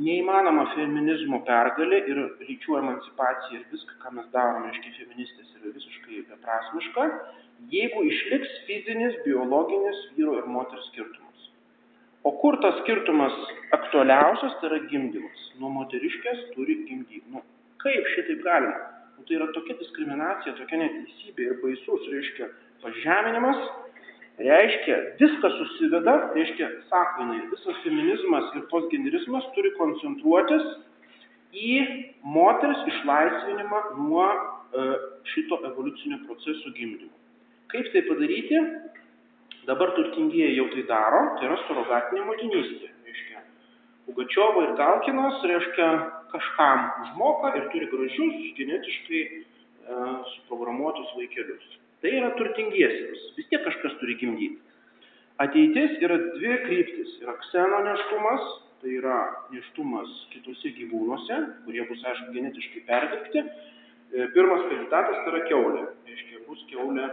neįmanoma 0.06 0.68
feminizmo 0.76 1.42
pergalė 1.48 2.04
ir 2.12 2.22
lyčių 2.46 2.78
emancipacija 2.84 3.58
ir 3.58 3.66
viską, 3.74 3.98
ką 4.04 4.14
mes 4.20 4.30
darome, 4.36 4.70
reiškia, 4.70 4.94
feministės 5.00 5.58
yra 5.58 5.74
visiškai 5.80 6.22
beprasmiška, 6.30 7.10
jeigu 7.74 8.06
išliks 8.14 8.56
fizinis, 8.70 9.18
biologinis 9.26 10.06
vyro 10.20 10.38
ir 10.38 10.48
moters 10.54 10.86
skirtumas. 10.94 11.50
O 12.24 12.38
kur 12.38 12.62
tas 12.62 12.78
skirtumas 12.84 13.34
aktualiausias, 13.74 14.54
tai 14.62 14.70
yra 14.70 14.84
gimdymas. 14.94 15.52
Nuo 15.58 15.74
moteriškės 15.82 16.52
turi 16.54 16.84
gimdyti. 16.86 17.26
Nu, 17.34 17.42
kaip 17.82 18.06
šitaip 18.14 18.46
galima? 18.46 19.01
Tai 19.28 19.38
yra 19.38 19.48
tokia 19.56 19.78
diskriminacija, 19.80 20.56
tokia 20.58 20.80
neteisybė 20.82 21.48
ir 21.48 21.58
baisus, 21.62 22.06
reiškia, 22.10 22.48
pažeminimas, 22.82 23.60
reiškia, 24.42 24.98
viskas 25.20 25.58
susiveda, 25.60 26.16
reiškia, 26.36 26.70
sako 26.90 27.26
jinai, 27.26 27.42
visas 27.52 27.82
feminizmas 27.84 28.50
ir 28.58 28.66
postgenerizmas 28.72 29.46
turi 29.58 29.74
koncentruotis 29.78 30.66
į 31.52 31.76
moters 32.24 32.82
išlaisvinimą 32.94 33.82
nuo 34.00 34.26
e, 34.32 34.88
šito 35.34 35.60
evoliucinio 35.70 36.22
proceso 36.26 36.74
gimdymo. 36.78 37.14
Kaip 37.72 37.92
tai 37.94 38.06
padaryti? 38.08 38.64
Dabar 39.68 39.94
turtingieji 39.94 40.58
jau 40.58 40.66
tai 40.72 40.88
daro, 40.90 41.22
tai 41.38 41.46
yra 41.46 41.60
surogatinė 41.68 42.24
motinystė. 42.26 42.90
Reiškia, 43.06 43.44
Pugačiova 44.08 44.64
ir 44.66 44.74
Galkinas, 44.80 45.44
reiškia, 45.52 45.90
kažkam 46.32 46.88
užmoka 47.04 47.54
ir 47.60 47.70
turi 47.74 47.88
gražius, 47.92 48.42
genetiškai 48.58 49.22
e, 49.28 49.38
suprogramuotus 50.36 51.14
vaikelius. 51.18 51.78
Tai 52.02 52.12
yra 52.18 52.32
turtingiesiems, 52.40 53.26
vis 53.38 53.50
tiek 53.52 53.64
kažkas 53.66 53.98
turi 54.02 54.18
gimdyti. 54.22 54.60
Ateitis 55.42 55.98
yra 56.06 56.18
dvi 56.22 56.56
kryptis. 56.66 57.18
Yra 57.24 57.36
kseno 57.42 57.82
neštumas, 57.88 58.48
tai 58.82 58.96
yra 59.00 59.18
neštumas 59.54 60.10
kitose 60.34 60.74
gyvūnuose, 60.78 61.38
kurie 61.66 61.86
bus, 61.90 62.02
aišku, 62.12 62.32
genetiškai 62.38 62.86
perdirbti. 62.90 63.46
E, 63.46 64.28
Pirmas 64.36 64.66
kandidatas 64.70 65.22
tai 65.22 65.34
yra 65.34 65.44
keulė. 65.50 65.86
Reiškia, 66.10 66.44
bus 66.48 66.66
keulė 66.72 67.08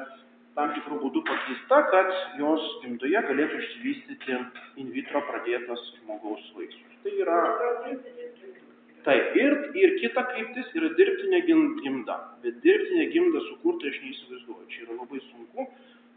tam 0.58 0.72
tikrų 0.74 0.96
būdų 1.04 1.22
pakeista, 1.28 1.82
kad 1.92 2.08
jos 2.40 2.64
gimdoje 2.82 3.20
galėtų 3.28 3.60
išsivystyti 3.62 4.38
in 4.82 4.90
vitro 4.96 5.22
pradėtas 5.30 5.84
žmogaus 6.00 6.48
vaisius. 6.56 6.96
Tai 7.04 7.14
yra. 7.22 7.42
Taip, 9.08 9.36
ir, 9.40 9.54
ir 9.80 9.92
kita 10.02 10.22
kryptis 10.34 10.72
yra 10.76 10.90
dirbtinė 10.98 11.38
gim- 11.46 11.76
gimda. 11.80 12.16
Bet 12.42 12.58
dirbtinė 12.64 13.06
gimda 13.14 13.40
sukurta 13.46 13.88
aš 13.88 14.00
neįsivaizduoju. 14.04 14.66
Čia 14.74 14.82
yra 14.84 14.96
labai 14.98 15.20
sunku, 15.30 15.64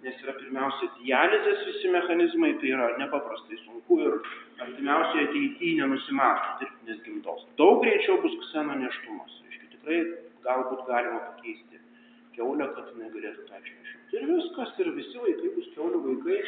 nes 0.04 0.18
yra 0.26 0.34
pirmiausia 0.40 0.90
dializės 0.98 1.62
visi 1.70 1.92
mechanizmai, 1.94 2.50
tai 2.60 2.74
yra 2.76 2.90
nepaprastai 3.00 3.60
sunku 3.62 4.00
ir 4.04 4.18
artimiausioje 4.66 5.30
ateityje 5.30 5.78
nenusimato 5.80 6.58
dirbtinės 6.64 7.00
gimdos. 7.06 7.46
Daug 7.62 7.80
greičiau 7.86 8.18
bus 8.26 8.36
kseno 8.44 8.76
neštumas. 8.82 9.40
Reiškia, 9.46 9.72
tikrai 9.78 10.02
galbūt 10.50 10.84
galima 10.90 11.24
pakeisti 11.30 11.80
keulę, 12.36 12.68
kad 12.76 12.92
jinai 12.92 13.14
galėtų 13.16 13.48
tą 13.48 13.62
išnešti. 13.62 14.20
Ir 14.20 14.28
viskas, 14.34 14.76
ir 14.84 14.92
visi 15.00 15.24
vaikai 15.30 15.56
bus 15.56 15.72
keulių 15.78 16.04
vaikai, 16.10 16.42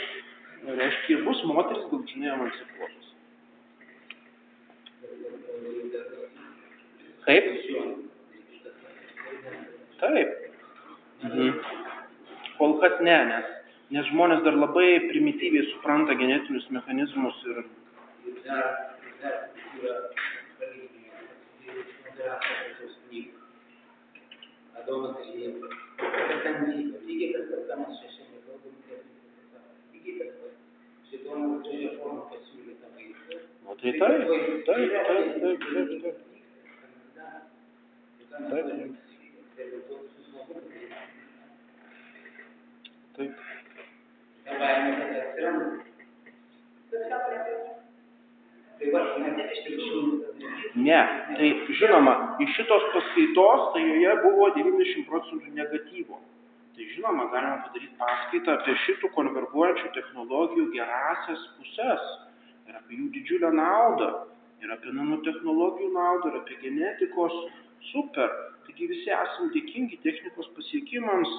reiškia, 0.82 1.18
ir 1.18 1.26
bus 1.30 1.40
moteris 1.48 1.88
galutinai 1.94 2.36
emancipuotos. 2.36 3.12
Kaip? 7.26 7.46
Taip. 10.00 10.30
Mhm. 11.24 11.60
Kol 12.58 12.74
kas 12.82 13.00
ne, 13.02 13.16
nes, 13.30 13.46
nes 13.96 14.10
žmonės 14.12 14.44
dar 14.44 14.58
labai 14.60 14.90
primityviai 15.08 15.70
supranta 15.72 16.18
genetinius 16.20 16.68
mechanizmus 16.76 17.38
ir. 17.52 17.64
Adomas 24.84 25.16
ir 25.24 25.36
Jėva. 25.40 25.70
Ten? 26.44 26.56
Lygiai 27.08 27.32
tas 27.34 27.46
pats, 27.50 27.66
ką 27.70 27.76
mes 27.80 27.94
čia 28.02 28.10
šiandien 28.18 28.42
kalbam, 28.50 28.76
kas 28.90 29.00
vyko 29.16 29.48
pasaulyje. 29.54 29.94
Lygiai 29.94 30.16
tas 30.20 30.32
pats. 30.42 30.60
Šitoje 31.08 31.46
gražia 31.64 31.92
forma 32.02 32.24
pasiūlė 32.34 32.74
tą 32.82 32.88
vaizdą. 32.98 33.40
Nu, 33.64 33.72
tai 33.80 33.92
taip, 34.02 34.02
taip, 34.04 34.44
taip, 34.68 34.92
taip, 35.08 35.28
taip, 35.40 35.88
taip. 36.04 36.04
Taip. 36.04 36.04
Ta 36.04 36.04
baimė 36.04 36.08
tada 36.08 36.20
atsiranda. 36.74 37.12
Tai 37.14 38.23
va, 38.23 38.23
net 38.23 38.23
iš 49.54 49.60
tikrųjų. 49.68 50.04
Ne, 50.84 51.00
tai 51.38 51.50
žinoma, 51.78 52.14
iš 52.44 52.56
šitos 52.58 52.84
paskaitos, 52.96 53.70
tai 53.76 53.84
joje 53.86 54.14
buvo 54.26 54.50
90 54.58 55.06
procentų 55.10 55.54
negatyvo. 55.54 56.20
Tai 56.74 56.88
žinoma, 56.96 57.30
galima 57.30 57.62
padaryti 57.68 57.94
paskaitą 58.02 58.58
apie 58.58 58.74
šitų 58.88 59.12
konverguojančių 59.14 59.92
technologijų 59.94 60.72
gerasias 60.74 61.44
puses 61.60 62.08
ir 62.66 62.80
apie 62.80 62.98
jų 62.98 63.12
didžiulę 63.14 63.54
naudą, 63.54 64.10
ir 64.64 64.74
apie 64.74 64.96
nanotehnologijų 64.98 65.92
naudą, 65.94 66.34
ir 66.34 66.40
apie 66.42 66.58
genetikos 66.64 67.38
super. 67.92 68.30
Taigi 68.68 68.88
visi 68.92 69.12
esame 69.12 69.52
dėkingi 69.56 70.00
technikos 70.06 70.48
pasiekimams, 70.58 71.32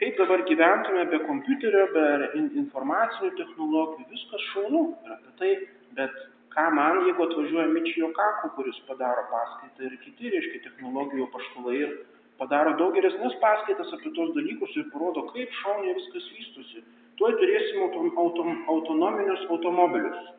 kaip 0.00 0.18
dabar 0.20 0.44
gyventume 0.48 1.06
be 1.10 1.20
kompiuterio, 1.26 1.86
be 1.94 2.04
in- 2.38 2.52
informacinių 2.64 3.32
technologijų, 3.40 4.06
viskas 4.12 4.44
šaunu 4.52 4.82
ir 5.06 5.14
apie 5.16 5.32
tai, 5.40 5.50
bet 5.98 6.14
ką 6.54 6.68
man, 6.74 7.00
jeigu 7.06 7.24
atvažiuoja 7.26 7.72
Mičijo 7.72 8.12
Kaku, 8.18 8.52
kuris 8.58 8.78
padaro 8.90 9.24
paskaitą 9.32 9.88
ir 9.88 9.98
kiti, 10.04 10.30
reiškia, 10.34 10.62
technologijų 10.68 11.26
paštalai 11.34 11.76
ir 11.82 11.98
padaro 12.38 12.76
daug 12.78 12.94
geresnes 12.94 13.34
paskaitas 13.42 13.92
apie 13.96 14.14
tuos 14.14 14.32
dalykus 14.36 14.76
ir 14.76 14.88
parodo, 14.94 15.26
kaip 15.32 15.52
šauniai 15.62 15.96
viskas 15.98 16.30
vystosi. 16.36 16.84
Tuoj 17.18 17.34
turėsim 17.40 17.82
autom, 17.88 18.12
autom, 18.22 18.56
autonominius 18.74 19.44
automobilius. 19.50 20.32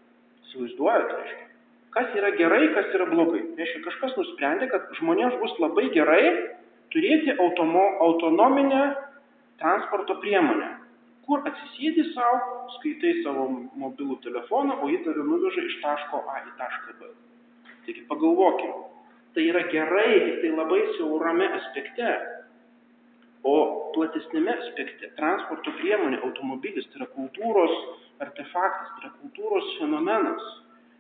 Įsivaizduojate, 0.48 1.18
reiškia. 1.20 1.49
Kas 1.96 2.12
yra 2.14 2.30
gerai, 2.38 2.68
kas 2.76 2.92
yra 2.94 3.08
blogai. 3.10 3.42
Reiškia, 3.58 3.82
kažkas 3.88 4.18
nusprendė, 4.20 4.68
kad 4.70 4.92
žmonėms 5.00 5.40
bus 5.42 5.56
labai 5.62 5.88
gerai 5.96 6.22
turėti 6.94 7.34
automo, 7.42 7.86
autonominę 8.06 8.84
transporto 9.62 10.20
priemonę, 10.22 10.70
kur 11.26 11.44
atsisėdi 11.50 12.06
savo, 12.14 12.68
skaitai 12.78 13.16
savo 13.24 13.48
mobilų 13.82 14.20
telefoną, 14.26 14.80
o 14.84 14.90
jį 14.92 15.02
tave 15.08 15.26
nuveža 15.26 15.66
iš 15.66 15.80
taško 15.84 16.22
A 16.30 16.40
į 16.46 16.54
tašką 16.62 16.96
B. 17.02 17.12
Taigi 17.88 18.06
pagalvokime, 18.10 18.86
tai 19.36 19.48
yra 19.50 19.66
gerai, 19.74 20.10
tik 20.26 20.40
tai 20.44 20.54
labai 20.54 20.82
siaurame 20.96 21.50
aspekte. 21.60 22.14
O 23.50 23.56
platesnėme 23.96 24.52
aspekte 24.52 25.14
transporto 25.16 25.72
priemonė, 25.80 26.20
automobilis, 26.28 26.90
tai 26.92 27.02
yra 27.02 27.12
kultūros 27.14 27.76
artefaktas, 28.26 28.90
tai 28.96 29.06
yra 29.06 29.14
kultūros 29.22 29.70
fenomenas. 29.78 30.50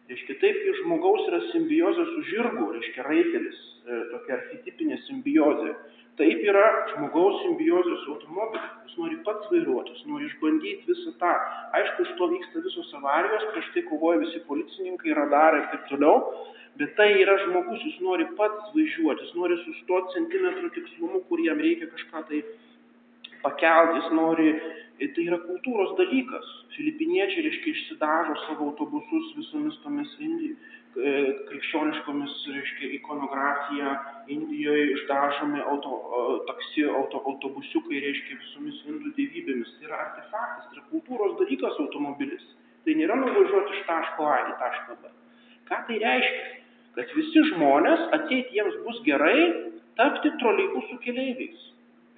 Reiškia, 0.09 0.39
taip 0.41 0.55
kaip 0.57 0.77
žmogaus 0.81 1.27
yra 1.29 1.39
simbiozė 1.51 2.03
su 2.07 2.21
žirgu, 2.31 2.71
reiškia 2.73 3.03
raitelis, 3.05 3.57
e, 3.85 3.97
tokia 4.09 4.37
archetipinė 4.39 4.97
simbiozė. 5.05 5.75
Taip 6.19 6.41
yra 6.43 6.63
žmogaus 6.89 7.37
simbiozė 7.43 7.97
su 8.01 8.15
automobiliu. 8.15 8.71
Jis 8.87 8.95
nori 8.99 9.19
pats 9.27 9.51
vairuoti, 9.51 9.93
jis 9.93 10.07
nori 10.09 10.25
išbandyti 10.27 10.89
visą 10.89 11.13
tą. 11.21 11.35
Aišku, 11.77 12.07
iš 12.07 12.15
to 12.17 12.29
vyksta 12.33 12.63
visos 12.65 12.89
avarijos, 12.97 13.45
prieš 13.53 13.69
tai 13.75 13.85
kovoja 13.91 14.23
visi 14.25 14.41
policininkai, 14.49 15.13
radarai 15.21 15.61
ir 15.61 15.69
taip 15.75 15.85
toliau. 15.93 16.17
Bet 16.81 16.97
tai 16.97 17.11
yra 17.21 17.37
žmogus, 17.45 17.85
jis 17.85 18.01
nori 18.01 18.25
pats 18.39 18.73
važiuoti, 18.73 19.29
jis 19.29 19.37
nori 19.37 19.61
sustoti 19.61 20.17
centimetrų 20.17 20.73
tikslumu, 20.75 21.21
kur 21.29 21.45
jam 21.45 21.61
reikia 21.61 21.87
kažką 21.93 22.25
tai 22.31 22.41
pakelti, 23.45 24.01
jis 24.01 24.11
nori, 24.17 24.53
tai 25.15 25.23
yra 25.27 25.39
kultūros 25.45 25.93
dalykas. 25.99 26.47
Filipiniečiai, 26.75 27.45
reiškia, 27.45 27.71
išsidažo 27.75 28.35
savo 28.45 28.69
autobusus 28.71 29.29
visomis 29.37 29.77
tomis 29.83 30.11
Indi, 30.19 30.49
e, 30.51 31.13
krikščioniškomis, 31.47 32.35
reiškia, 32.55 32.91
ikonografija, 32.99 33.93
Indijoje 34.35 34.89
išdažomi 34.95 35.63
auto, 35.63 35.95
taksi, 36.49 36.83
auto, 36.91 37.23
autobusiukai, 37.31 38.01
reiškia, 38.03 38.39
visomis 38.43 38.83
indų 38.91 39.13
dievybėmis. 39.17 39.71
Tai 39.77 39.87
yra 39.87 40.01
artefaktas, 40.05 40.67
tai 40.67 40.77
yra 40.77 40.85
kultūros 40.91 41.39
dalykas 41.39 41.79
automobilis. 41.85 42.45
Tai 42.83 42.99
nėra 42.99 43.17
nuvažiuoti 43.23 43.79
iš 43.79 43.87
taško 43.87 44.27
A 44.27 44.37
į 44.51 44.53
tašką 44.59 44.99
B. 44.99 45.15
Ką 45.71 45.81
tai 45.87 45.97
reiškia? 46.03 46.45
Kad 46.99 47.11
visi 47.15 47.43
žmonės, 47.53 48.07
ateit 48.17 48.53
jiems 48.55 48.79
bus 48.85 49.01
gerai, 49.07 49.39
tapti 49.99 50.31
troleibusų 50.41 50.97
keleiviais. 51.03 51.67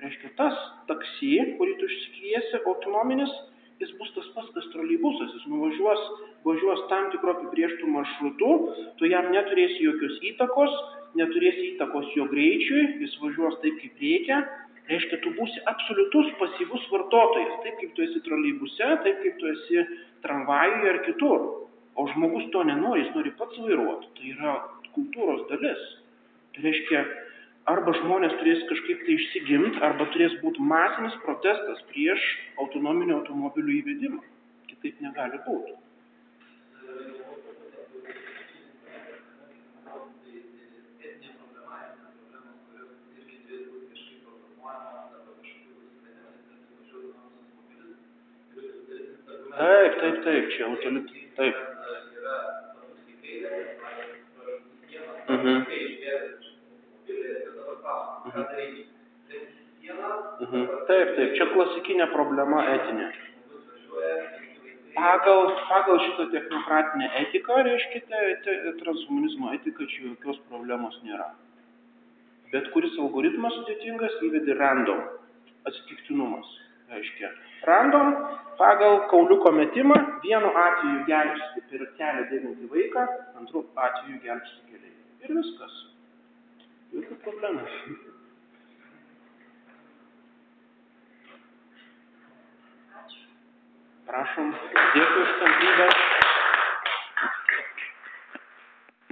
Reiškia, 0.01 0.31
tas 0.37 0.57
taksi, 0.89 1.35
kurį 1.59 1.75
tu 1.77 1.85
išsikviesi, 1.85 2.61
autonominis, 2.65 3.33
jis 3.81 3.91
bus 3.99 4.09
tas 4.15 4.29
pats, 4.35 4.49
kas 4.55 4.69
troleibusas, 4.73 5.35
jis 5.37 5.45
nuvažiuos, 5.49 6.01
važiuos 6.45 6.81
tam 6.89 7.11
tikro 7.13 7.35
apibrieštų 7.35 7.89
maršrutu, 7.95 8.49
tu 8.97 9.09
jam 9.09 9.29
neturėsi 9.33 9.85
jokios 9.85 10.17
įtakos, 10.31 10.73
neturėsi 11.21 11.67
įtakos 11.73 12.09
jo 12.17 12.25
greičiui, 12.33 12.83
jis 13.03 13.15
važiuos 13.21 13.57
taip, 13.61 13.77
kaip 13.83 14.03
reikia, 14.05 14.41
reiškia, 14.89 15.21
tu 15.23 15.33
būsi 15.37 15.63
absoliutus 15.69 16.33
pasyvus 16.41 16.85
vartotojas, 16.93 17.57
taip 17.65 17.79
kaip 17.81 17.95
tu 17.97 18.05
esi 18.05 18.21
troleibuse, 18.25 18.91
taip 19.05 19.21
kaip 19.23 19.37
tu 19.41 19.49
esi 19.53 19.85
tramvajuje 20.25 20.93
ar 20.93 21.01
kitur. 21.07 21.49
O 21.99 22.05
žmogus 22.07 22.45
to 22.53 22.63
nenori, 22.63 23.03
jis 23.03 23.13
nori 23.17 23.33
pats 23.37 23.57
vairuoti, 23.59 24.07
tai 24.17 24.29
yra 24.31 24.53
kultūros 24.95 25.43
dalis. 25.49 25.81
Tai 26.55 26.63
reiškia, 26.65 27.01
arba 27.69 27.93
žmonės 27.99 28.33
turės 28.39 28.63
kažkaip 28.69 29.05
tai 29.05 29.15
išsigimti, 29.17 29.81
arba 29.85 30.07
turės 30.13 30.33
būti 30.41 30.63
masinis 30.65 31.15
protestas 31.25 31.83
prieš 31.91 32.25
autonominių 32.63 33.19
automobilių 33.19 33.77
įvedimą. 33.81 34.21
Kitaip 34.71 35.01
negali 35.05 35.41
būti. 35.45 35.77
Taip, 49.51 49.97
taip, 49.99 50.23
taip, 50.25 50.45
čia 50.55 50.65
autolit, 50.65 51.11
taip. 51.37 51.55
Mhm. 55.27 55.57
Mhm. 55.61 56.40
Mhm. 60.41 60.63
Taip, 60.87 61.09
taip, 61.17 61.35
čia 61.37 61.47
klasikinė 61.51 62.07
problema 62.13 62.63
etinė. 62.75 63.09
Pagal, 64.95 65.51
pagal 65.69 65.99
šitą 66.05 66.27
technokratinę 66.33 67.07
etiką, 67.21 67.61
reiškia, 67.67 68.01
te, 68.45 68.55
transhumanizmo 68.81 69.53
etika 69.55 69.87
čia 69.93 70.09
jokios 70.09 70.39
problemos 70.49 70.97
nėra. 71.07 71.29
Bet 72.51 72.67
kuris 72.73 72.97
algoritmas 72.99 73.55
sudėtingas 73.59 74.17
įvedi 74.27 74.57
random, 74.59 75.05
atsitiktinumas. 75.69 76.49
Reiškia, 76.91 77.29
random 77.63 78.09
pagal 78.59 79.05
kauliuko 79.13 79.53
metimą 79.55 79.95
vienu 80.25 80.49
atveju 80.63 81.05
gelbsti 81.07 81.63
per 81.69 81.85
kelią 81.99 82.25
dėvintį 82.33 82.67
vaiką, 82.73 83.05
antru 83.39 83.63
atveju 83.79 84.19
gelbsti 84.25 84.73
keliai. 84.73 84.97
Ir 85.23 85.37
viskas. 85.37 85.77
Jokių 86.91 87.15
problemų. 87.23 87.67
Prašom, 94.09 94.51
dėkui 94.95 95.21
už 95.23 95.37
kantrybę. 95.43 96.20